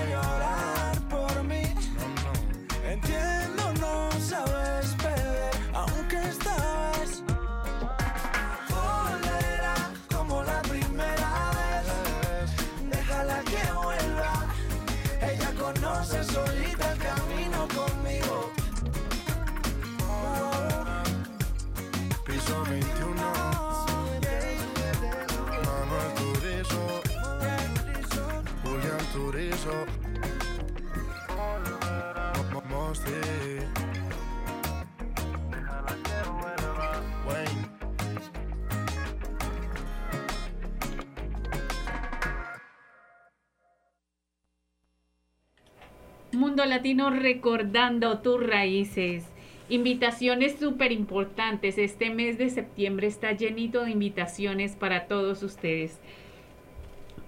[46.33, 49.25] Mundo Latino recordando tus raíces.
[49.69, 51.79] Invitaciones súper importantes.
[51.79, 55.99] Este mes de septiembre está llenito de invitaciones para todos ustedes.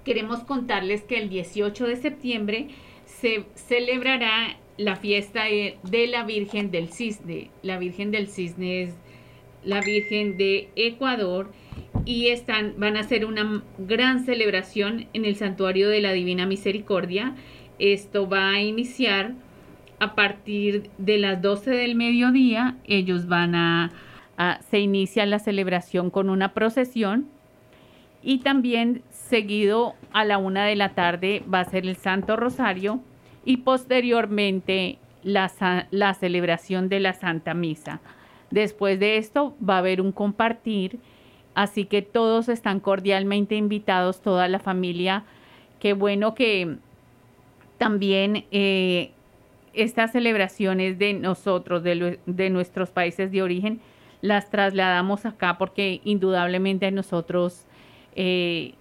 [0.05, 2.68] Queremos contarles que el 18 de septiembre
[3.05, 7.50] se celebrará la fiesta de, la Virgen del Cisne.
[7.62, 8.94] La Virgen del Cisne es
[9.64, 11.50] la Virgen de Ecuador
[12.04, 17.34] y están, van a hacer una gran celebración en el Santuario de la Divina Misericordia.
[17.78, 19.32] Esto va a iniciar
[19.98, 22.76] a partir de las 12 del mediodía.
[22.86, 23.92] Ellos van a,
[24.36, 27.26] a- se inicia la celebración con una procesión
[28.22, 33.00] y también seguido a la una de la tarde va a ser el Santo Rosario
[33.47, 35.51] y posteriormente la,
[35.90, 38.01] la celebración de la Santa Misa.
[38.51, 40.98] Después de esto va a haber un compartir,
[41.55, 45.24] así que todos están cordialmente invitados, toda la familia.
[45.81, 46.77] Qué bueno que
[47.78, 49.12] también eh,
[49.73, 53.81] estas celebraciones de nosotros, de, de nuestros países de origen,
[54.23, 57.64] las trasladamos acá porque indudablemente nosotros
[58.16, 58.74] eh,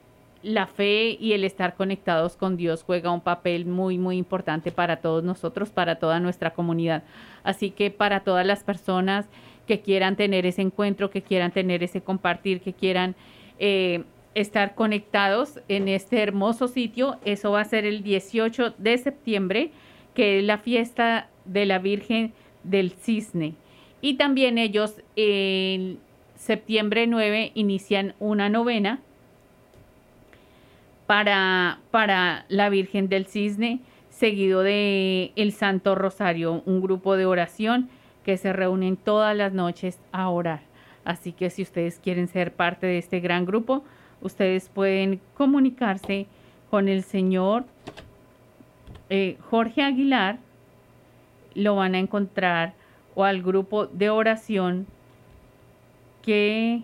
[0.45, 4.97] la fe y el estar conectados con Dios juega un papel muy, muy importante para
[4.97, 7.01] todos nosotros, para toda nuestra comunidad.
[7.43, 9.25] Así que para todas las personas
[9.65, 13.15] que quieran tener ese encuentro, que quieran tener ese compartir, que quieran
[13.57, 14.03] eh,
[14.35, 17.17] estar conectados en este hermoso sitio.
[17.25, 19.71] Eso va a ser el 18 de septiembre,
[20.13, 23.55] que es la fiesta de la Virgen del Cisne.
[23.99, 25.97] Y también ellos en
[26.35, 28.99] septiembre 9 inician una novena
[31.07, 33.79] para, para la Virgen del Cisne,
[34.09, 37.89] seguido de el Santo Rosario, un grupo de oración
[38.23, 40.61] que se reúnen todas las noches a orar.
[41.03, 43.83] Así que si ustedes quieren ser parte de este gran grupo,
[44.21, 46.25] ustedes pueden comunicarse
[46.71, 47.65] con el señor
[49.09, 50.39] eh, Jorge Aguilar,
[51.53, 52.73] lo van a encontrar,
[53.13, 54.87] o al grupo de oración
[56.23, 56.81] que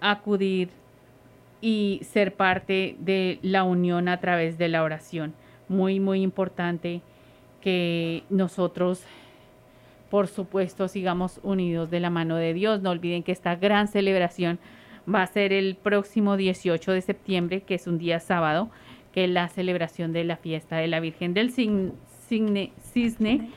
[0.00, 0.70] acudir
[1.60, 5.34] y ser parte de la unión a través de la oración.
[5.68, 7.02] Muy, muy importante
[7.60, 9.02] que nosotros,
[10.10, 12.80] por supuesto, sigamos unidos de la mano de Dios.
[12.80, 14.58] No olviden que esta gran celebración
[15.12, 18.70] va a ser el próximo 18 de septiembre, que es un día sábado,
[19.12, 23.48] que es la celebración de la fiesta de la Virgen del Cisne, Cisne,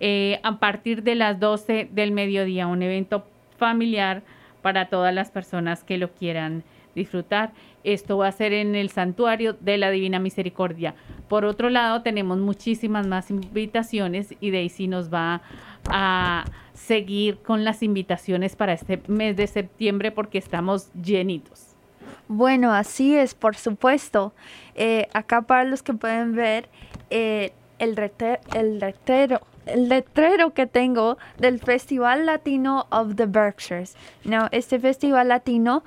[0.00, 3.26] eh, a partir de las 12 del mediodía, un evento
[3.56, 4.22] familiar
[4.62, 7.52] para todas las personas que lo quieran disfrutar.
[7.84, 10.94] Esto va a ser en el santuario de la Divina Misericordia.
[11.28, 15.42] Por otro lado, tenemos muchísimas más invitaciones y Daisy nos va
[15.88, 16.44] a
[16.74, 21.68] seguir con las invitaciones para este mes de septiembre porque estamos llenitos.
[22.28, 24.32] Bueno, así es, por supuesto.
[24.74, 26.68] Eh, acá para los que pueden ver
[27.10, 28.82] eh, el, rete- el
[29.66, 33.94] el letrero que tengo del Festival Latino of the Berkshires.
[34.24, 35.84] No, este Festival Latino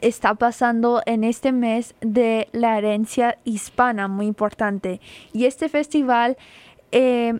[0.00, 5.00] está pasando en este mes de la herencia hispana, muy importante.
[5.32, 6.36] Y este festival
[6.90, 7.38] eh,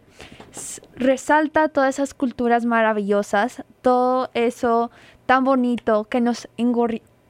[0.97, 4.91] resalta todas esas culturas maravillosas, todo eso
[5.27, 6.49] tan bonito que nos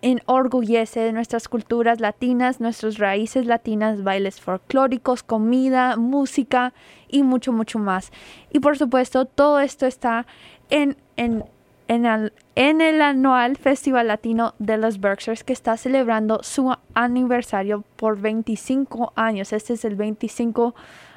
[0.03, 6.73] enorgullece de nuestras culturas latinas, nuestras raíces latinas, bailes folclóricos, comida, música
[7.09, 8.13] y mucho, mucho más.
[8.53, 10.27] Y por supuesto, todo esto está
[10.71, 11.45] en, en,
[11.89, 17.85] en, al- en el anual Festival Latino de los Berkshires que está celebrando su aniversario
[17.97, 19.53] por 25 años.
[19.53, 20.75] Este es el 25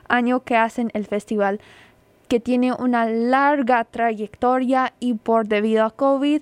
[0.07, 1.59] año que hacen el festival
[2.27, 6.41] que tiene una larga trayectoria y por debido a COVID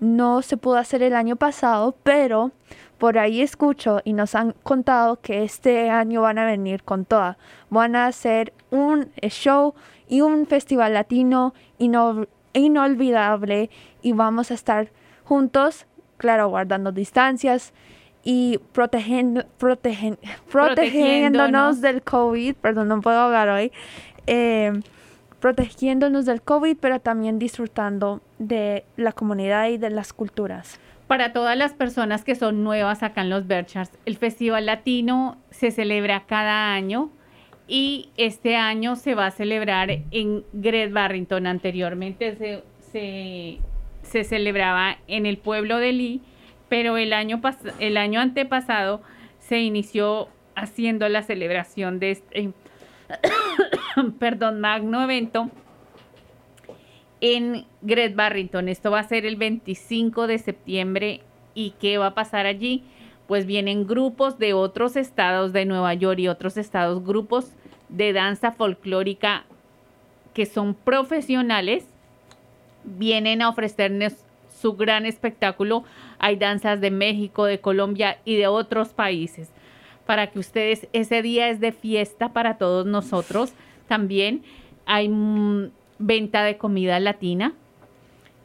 [0.00, 2.52] no se pudo hacer el año pasado, pero
[2.98, 7.38] por ahí escucho y nos han contado que este año van a venir con toda.
[7.70, 9.74] Van a hacer un show
[10.08, 13.70] y un festival latino ino- inolvidable
[14.02, 14.88] y vamos a estar
[15.24, 15.86] juntos,
[16.16, 17.72] claro, guardando distancias
[18.22, 20.18] y protegen- protegen-
[20.50, 23.72] protegiéndonos del COVID, perdón, no puedo hablar hoy,
[24.26, 24.72] eh,
[25.40, 30.78] protegiéndonos del COVID, pero también disfrutando de la comunidad y de las culturas.
[31.06, 35.70] Para todas las personas que son nuevas acá en los Berkshires, el Festival Latino se
[35.70, 37.10] celebra cada año
[37.70, 41.46] y este año se va a celebrar en Great Barrington.
[41.46, 43.60] Anteriormente se,
[44.02, 46.20] se, celebraba en el pueblo de Lee,
[46.68, 49.02] pero el año, pas- el año antepasado
[49.38, 52.50] se inició haciendo la celebración de este,
[54.18, 55.48] perdón, magno evento
[57.20, 58.68] en Great Barrington.
[58.68, 61.20] Esto va a ser el 25 de septiembre.
[61.54, 62.82] ¿Y qué va a pasar allí?
[63.28, 67.52] Pues vienen grupos de otros estados de Nueva York y otros estados, grupos
[67.90, 69.44] de danza folclórica
[70.34, 71.84] que son profesionales,
[72.84, 74.14] vienen a ofrecernos
[74.60, 75.84] su gran espectáculo.
[76.18, 79.50] Hay danzas de México, de Colombia y de otros países.
[80.06, 83.52] Para que ustedes, ese día es de fiesta para todos nosotros.
[83.88, 84.42] También
[84.86, 87.54] hay mm, venta de comida latina,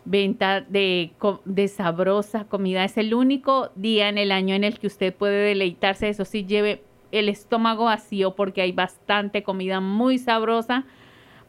[0.06, 1.12] venta de,
[1.46, 2.84] de sabrosa comida.
[2.84, 6.10] Es el único día en el año en el que usted puede deleitarse.
[6.10, 6.82] Eso sí, lleve
[7.20, 10.86] el estómago vacío porque hay bastante comida muy sabrosa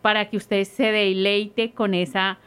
[0.02, 2.38] para que usted se deleite con esas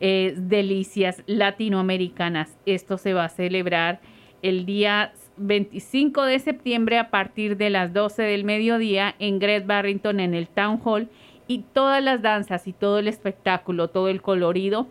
[0.00, 2.56] delicias latinoamericanas.
[2.66, 4.00] Esto se va a celebrar
[4.42, 10.20] el día 25 de septiembre a partir de las 12 del mediodía en Great Barrington
[10.20, 11.08] en el Town Hall
[11.48, 14.86] y todas las danzas y todo el espectáculo, todo el colorido.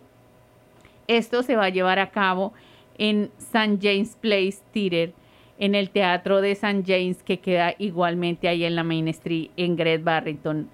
[1.06, 2.52] Esto se va a llevar a cabo
[2.98, 3.78] en St.
[3.80, 5.14] James Place Theater,
[5.58, 6.82] en el Teatro de St.
[6.86, 10.68] James que queda igualmente ahí en la Main Street en Great Barrington.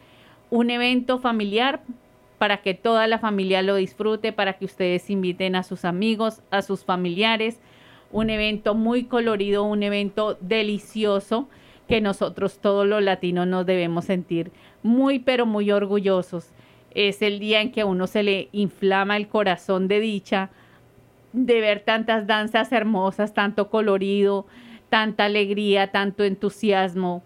[0.51, 1.83] Un evento familiar
[2.39, 6.63] para que toda la familia lo disfrute, para que ustedes inviten a sus amigos, a
[6.63, 7.61] sus familiares.
[8.13, 11.49] un evento muy colorido, un evento delicioso
[11.89, 14.53] que nosotros todos los latinos nos debemos sentir
[14.85, 16.53] muy, pero muy orgullosos.
[16.95, 20.51] Es el día en que a uno se le inflama el corazón de dicha
[21.33, 24.47] de ver tantas danzas hermosas, tanto colorido,
[24.95, 27.25] tanta alegría, tanto entusiasmo,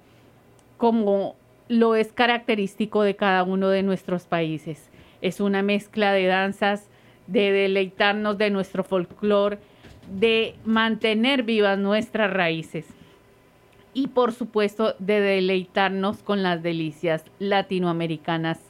[0.78, 1.36] como
[1.69, 4.89] lo es característico de cada uno de nuestros países.
[5.20, 6.89] Es una mezcla de danzas,
[7.27, 9.59] de deleitarnos de nuestro folclore,
[10.11, 12.86] de mantener vivas nuestras raíces
[13.93, 18.61] y por supuesto de deleitarnos con las delicias latinoamericanas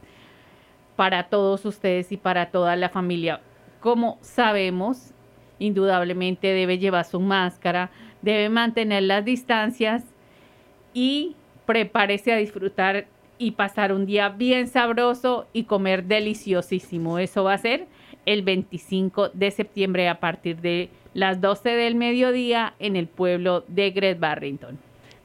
[0.96, 3.42] para todos ustedes y para toda la familia.
[3.78, 5.12] Como sabemos,
[5.60, 7.90] indudablemente debe llevar su máscara,
[8.22, 10.04] debe mantener las distancias
[10.94, 11.36] y
[11.66, 13.06] prepárese a disfrutar
[13.38, 17.18] y pasar un día bien sabroso y comer deliciosísimo.
[17.18, 17.86] Eso va a ser
[18.26, 23.90] el 25 de septiembre a partir de las 12 del mediodía en el pueblo de
[23.90, 24.78] Great Barrington.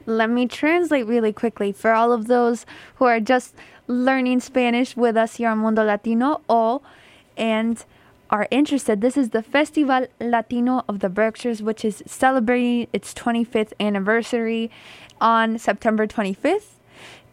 [0.06, 2.66] Let me translate really quickly for all of those
[2.98, 3.54] who are just
[3.88, 6.82] learning Spanish with us here on Mundo Latino or
[7.36, 7.84] and
[8.30, 9.00] are interested.
[9.00, 14.70] This is the Festival Latino of the Berkshires, which is celebrating its 25th anniversary
[15.20, 16.76] on September 25th.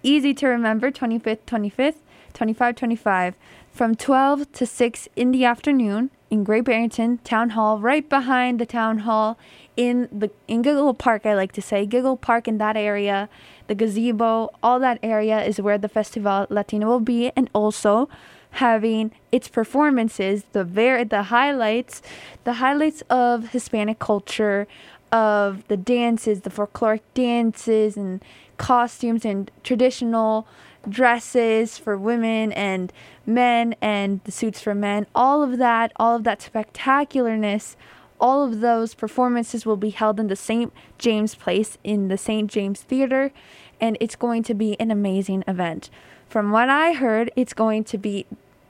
[0.04, 1.96] Easy to remember 25th, 25th,
[2.34, 3.36] 25, 25
[3.72, 8.66] from 12 to 6 in the afternoon in Great Barrington Town Hall, right behind the
[8.66, 9.38] town hall
[9.76, 11.26] in the in Giggle Park.
[11.26, 13.30] I like to say Giggle Park in that area,
[13.68, 18.10] the gazebo, all that area is where the Festival Latino will be, and also
[18.52, 22.02] having its performances, the ver- the highlights,
[22.44, 24.68] the highlights of Hispanic culture,
[25.12, 28.24] of the dances, the folkloric dances and
[28.58, 30.48] costumes and traditional
[30.88, 32.92] dresses for women and
[33.26, 35.06] men and the suits for men.
[35.14, 37.76] All of that, all of that spectacularness,
[38.20, 40.72] all of those performances will be held in the St.
[40.98, 42.50] James Place in the St.
[42.50, 43.32] James Theater,
[43.80, 45.90] and it's going to be an amazing event.
[46.32, 48.26] From what I heard, it's going to be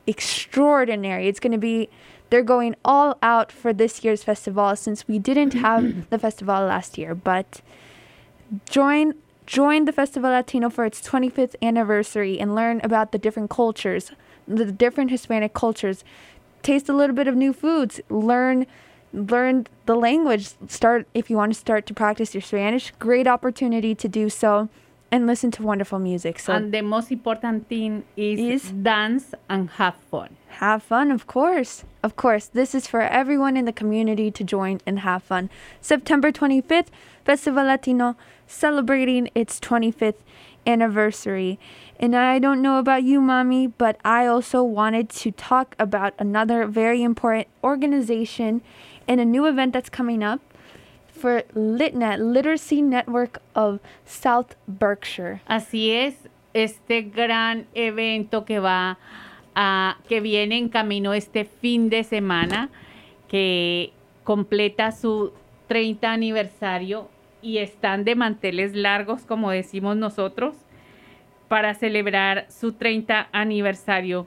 [0.07, 1.27] extraordinary.
[1.27, 1.89] It's going to be
[2.31, 6.97] they're going all out for this year's festival since we didn't have the festival last
[6.97, 7.61] year, but
[8.67, 9.13] join
[9.45, 14.11] join the Festival Latino for its 25th anniversary and learn about the different cultures,
[14.47, 16.03] the different Hispanic cultures.
[16.63, 18.65] Taste a little bit of new foods, learn
[19.13, 23.93] learn the language, start if you want to start to practice your Spanish, great opportunity
[23.93, 24.67] to do so
[25.11, 26.39] and listen to wonderful music.
[26.39, 30.37] So and the most important thing is, dance and have fun.
[30.47, 31.83] Have fun, of course.
[32.01, 35.49] Of course, this is for everyone in the community to join and have fun.
[35.81, 36.87] September 25th,
[37.25, 38.15] Festival Latino
[38.47, 40.15] celebrating its 25th
[40.65, 41.59] anniversary.
[41.99, 46.65] And I don't know about you, Mommy, but I also wanted to talk about another
[46.65, 48.61] very important organization
[49.07, 50.39] and a new event that's coming up
[51.21, 55.41] for LitNet, Literacy Network of South Berkshire.
[55.45, 56.15] Así es,
[56.53, 58.97] este gran evento que va
[59.53, 62.69] a, que viene en camino este fin de semana,
[63.27, 63.93] que
[64.23, 65.31] completa su
[65.67, 67.07] 30 aniversario
[67.41, 70.55] y están de manteles largos, como decimos nosotros,
[71.47, 74.25] para celebrar su 30 aniversario.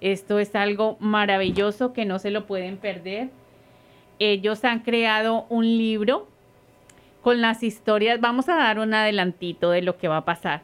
[0.00, 3.30] Esto es algo maravilloso que no se lo pueden perder.
[4.18, 6.28] Ellos han creado un libro
[7.26, 8.20] con las historias.
[8.20, 10.62] Vamos a dar un adelantito de lo que va a pasar.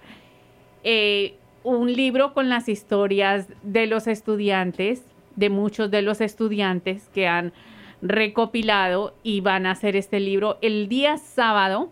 [0.85, 1.35] Eh,
[1.65, 5.03] un libro con las historias de los estudiantes,
[5.35, 7.53] de muchos de los estudiantes que han
[8.01, 11.91] recopilado y van a hacer este libro el día sábado.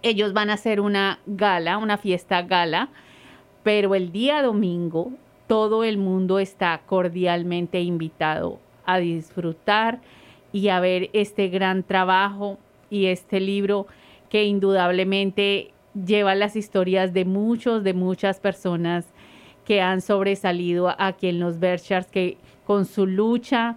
[0.00, 2.88] Ellos van a hacer una gala, una fiesta gala,
[3.64, 5.12] pero el día domingo
[5.46, 10.00] todo el mundo está cordialmente invitado a disfrutar
[10.52, 12.56] y a ver este gran trabajo
[12.90, 13.86] y este libro
[14.28, 19.06] que indudablemente lleva las historias de muchos, de muchas personas
[19.64, 23.76] que han sobresalido aquí en los Berkshires, que con su lucha,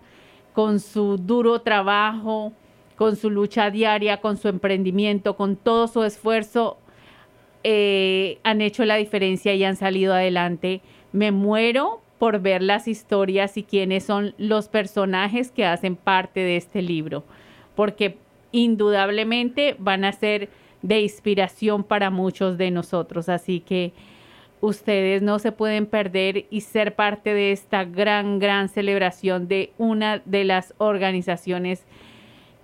[0.53, 2.53] con su duro trabajo,
[2.95, 6.77] con su lucha diaria, con su emprendimiento, con todo su esfuerzo,
[7.63, 10.81] eh, han hecho la diferencia y han salido adelante.
[11.11, 16.55] Me muero por ver las historias y quiénes son los personajes que hacen parte de
[16.55, 17.23] este libro,
[17.75, 18.17] porque
[18.51, 20.49] indudablemente van a ser
[20.81, 23.29] de inspiración para muchos de nosotros.
[23.29, 23.93] Así que
[24.61, 30.21] ustedes no se pueden perder y ser parte de esta gran, gran celebración de una
[30.25, 31.85] de las organizaciones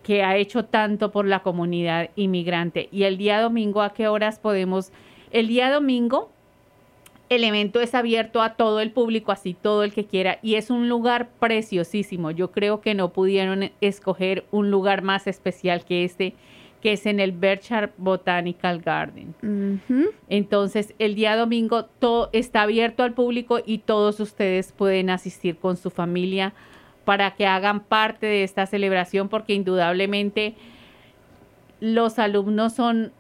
[0.04, 2.88] que ha hecho tanto por la comunidad inmigrante.
[2.92, 4.92] Y el día domingo, ¿a qué horas podemos?
[5.32, 6.32] El día domingo
[7.30, 10.70] El evento es abierto a todo el público, así todo el que quiera, y es
[10.70, 12.32] un lugar preciosísimo.
[12.32, 16.36] Yo creo que no pudieron escoger un lugar más especial que este,
[16.82, 19.36] que es en el Berkshire Botanical Garden.
[20.30, 25.76] Entonces, el día domingo todo está abierto al público y todos ustedes pueden asistir con
[25.76, 26.54] su familia
[27.04, 30.56] para que hagan parte de esta celebración, porque indudablemente
[31.80, 33.12] los alumnos son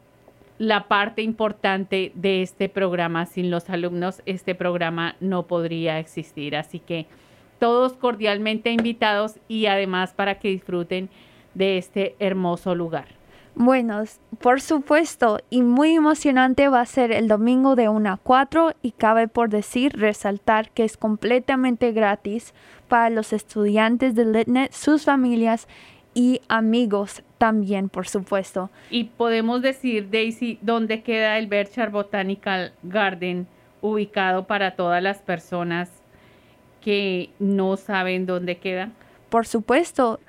[0.57, 3.25] la parte importante de este programa.
[3.25, 6.55] Sin los alumnos, este programa no podría existir.
[6.55, 7.07] Así que
[7.59, 11.09] todos cordialmente invitados y además para que disfruten
[11.53, 13.17] de este hermoso lugar.
[13.59, 14.03] Bueno,
[14.39, 18.91] por supuesto, y muy emocionante va a ser el domingo de 1 a 4 y
[18.91, 22.53] cabe por decir, resaltar que es completamente gratis
[22.87, 25.67] para los estudiantes de LitNet, sus familias
[26.13, 28.69] y amigos también, por supuesto.
[28.89, 33.47] Y podemos decir, Daisy, dónde queda el Berkshire Botanical Garden
[33.81, 35.89] ubicado para todas las personas
[36.81, 38.91] que no saben dónde queda.
[39.29, 40.19] Por supuesto,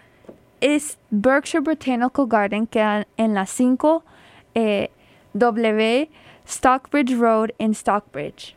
[0.61, 4.05] es Berkshire Botanical Garden, queda en la 5
[4.55, 4.91] eh,
[5.35, 6.11] W
[6.47, 8.57] Stockbridge Road en Stockbridge.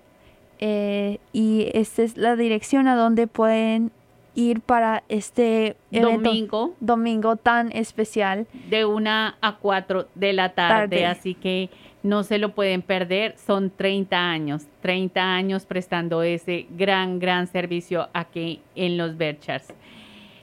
[0.59, 3.91] Eh, y esta es la dirección a donde pueden
[4.35, 6.75] ir para este evento Domingo.
[6.79, 8.47] domingo tan especial.
[8.69, 11.05] de una a 4 de la tarde, Tarde.
[11.05, 11.69] así que
[12.03, 13.37] no se lo pueden perder.
[13.37, 19.73] Son 30 años, 30 años prestando ese gran, gran servicio aquí en los Berkshires.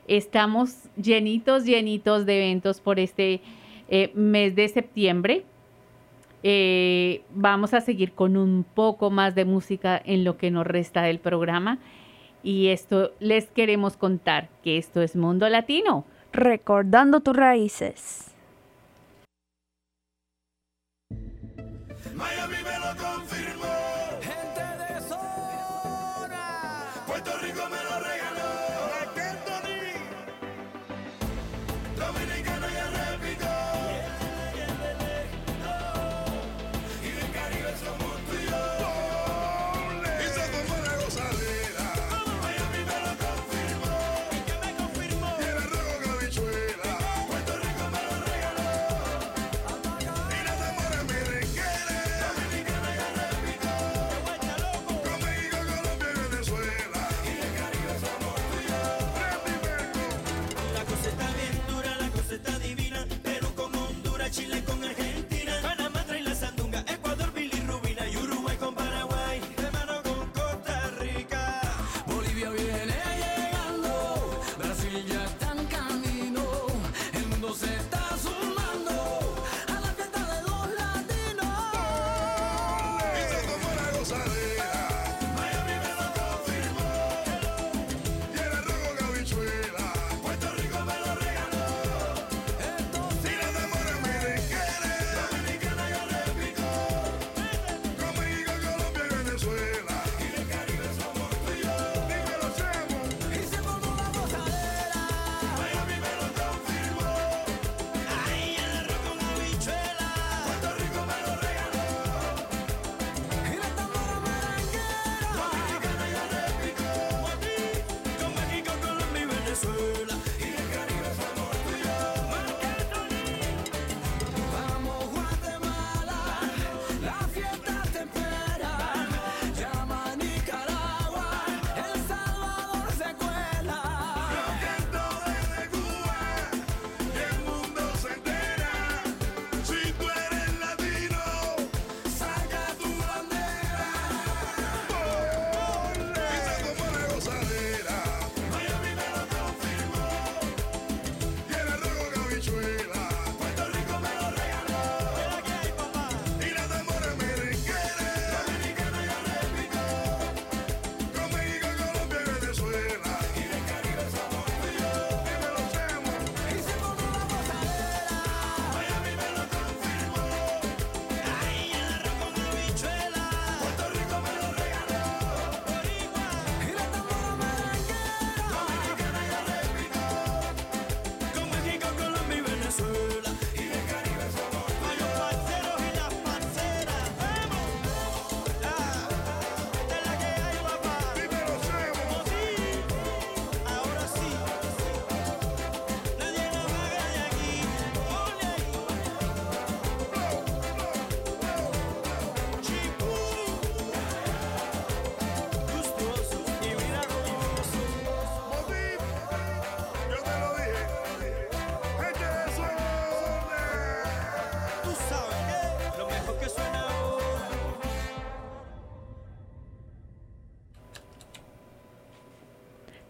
[0.06, 3.40] Estamos llenitos, llenitos de eventos por este
[3.89, 5.44] eh, mes de septiembre.
[6.43, 11.02] Eh, vamos a seguir con un poco más de música en lo que nos resta
[11.02, 11.78] del programa.
[12.43, 16.05] Y esto les queremos contar que esto es Mundo Latino.
[16.32, 18.35] Recordando tus raíces.
[22.15, 22.57] Miami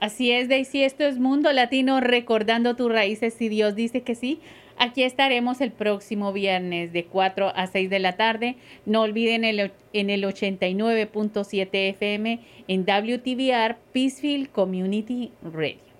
[0.00, 4.40] Así es, Daisy, esto es Mundo Latino, recordando tus raíces, si Dios dice que sí.
[4.82, 8.56] Aquí estaremos el próximo viernes de 4 a 6 de la tarde.
[8.86, 15.90] No olviden en el 89.7 FM en WTBR Peacefield Community Radio.